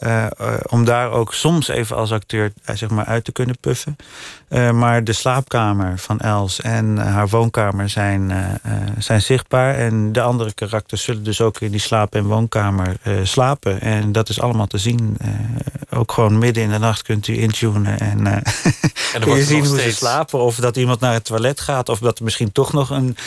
[0.06, 3.96] Uh, uh, om daar ook soms even als acteur zeg maar, uit te kunnen puffen.
[4.74, 8.32] Maar de slaapkamer van Els en haar woonkamer zijn,
[8.98, 9.76] zijn zichtbaar.
[9.76, 13.82] En de andere karakters zullen dus ook in die slaap- en woonkamer slapen.
[13.82, 15.18] En dat is allemaal te zien.
[15.90, 18.00] ook gewoon midden in de nacht kunt u intunen.
[18.00, 19.98] En, en kun je zien hoe steeds...
[19.98, 20.40] ze slapen.
[20.40, 21.90] Of dat iemand naar het toilet gaat.
[21.90, 23.18] Of dat er misschien toch nog een,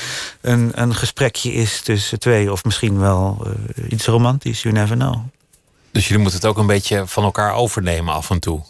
[0.40, 2.52] een, een gesprekje is tussen twee.
[2.52, 3.46] Of misschien wel
[3.88, 4.62] iets romantisch.
[4.62, 5.16] You never know.
[5.96, 8.60] Dus jullie moeten het ook een beetje van elkaar overnemen af en toe.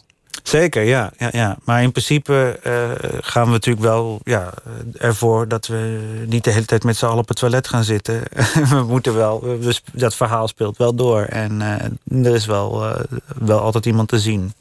[0.42, 1.12] Zeker, ja.
[1.18, 1.56] ja, ja.
[1.64, 4.52] Maar in principe uh, gaan we natuurlijk wel ja,
[4.98, 8.22] ervoor dat we niet de hele tijd met z'n allen op het toilet gaan zitten.
[8.70, 11.22] we moeten wel, dus dat verhaal speelt wel door.
[11.22, 11.60] En
[12.08, 13.00] uh, er is wel, uh,
[13.38, 14.52] wel altijd iemand te zien.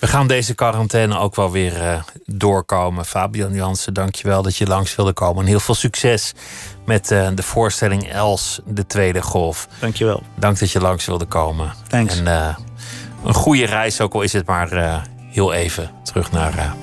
[0.00, 3.04] We gaan deze quarantaine ook wel weer uh, doorkomen.
[3.04, 5.42] Fabian Jansen, dankjewel dat je langs wilde komen.
[5.42, 6.32] En heel veel succes
[6.84, 9.68] met uh, de voorstelling Els, de tweede golf.
[9.80, 10.22] Dankjewel.
[10.34, 11.72] Dank dat je langs wilde komen.
[11.88, 12.18] Thanks.
[12.18, 12.56] En uh,
[13.24, 16.74] een goede reis, ook al is het maar heel even, terug naar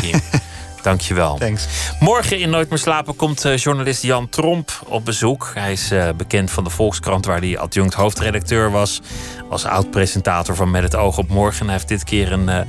[0.00, 0.20] hier.
[0.82, 1.36] Dankjewel.
[1.36, 1.66] Thanks.
[2.00, 5.50] Morgen in Nooit meer slapen komt uh, journalist Jan Tromp op bezoek.
[5.54, 9.00] Hij is uh, bekend van de Volkskrant, waar hij adjunct hoofdredacteur was.
[9.48, 11.64] Was oud-presentator van Met het oog op morgen.
[11.64, 12.60] Hij heeft dit keer een uh,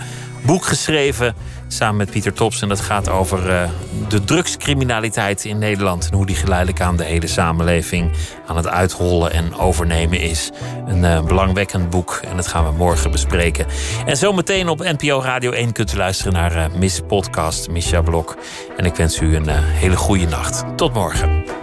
[0.45, 1.36] boek geschreven
[1.68, 2.61] samen met Pieter Tops.
[2.61, 3.70] En dat gaat over uh,
[4.07, 6.07] de drugscriminaliteit in Nederland.
[6.09, 8.11] En hoe die geleidelijk aan de hele samenleving
[8.47, 10.51] aan het uithollen en overnemen is.
[10.88, 13.66] Een uh, belangwekkend boek en dat gaan we morgen bespreken.
[14.05, 18.38] En zometeen op NPO Radio 1 kunt u luisteren naar uh, Miss Podcast, Misha Blok.
[18.78, 20.64] En ik wens u een hele goede nacht.
[20.76, 21.62] Tot morgen.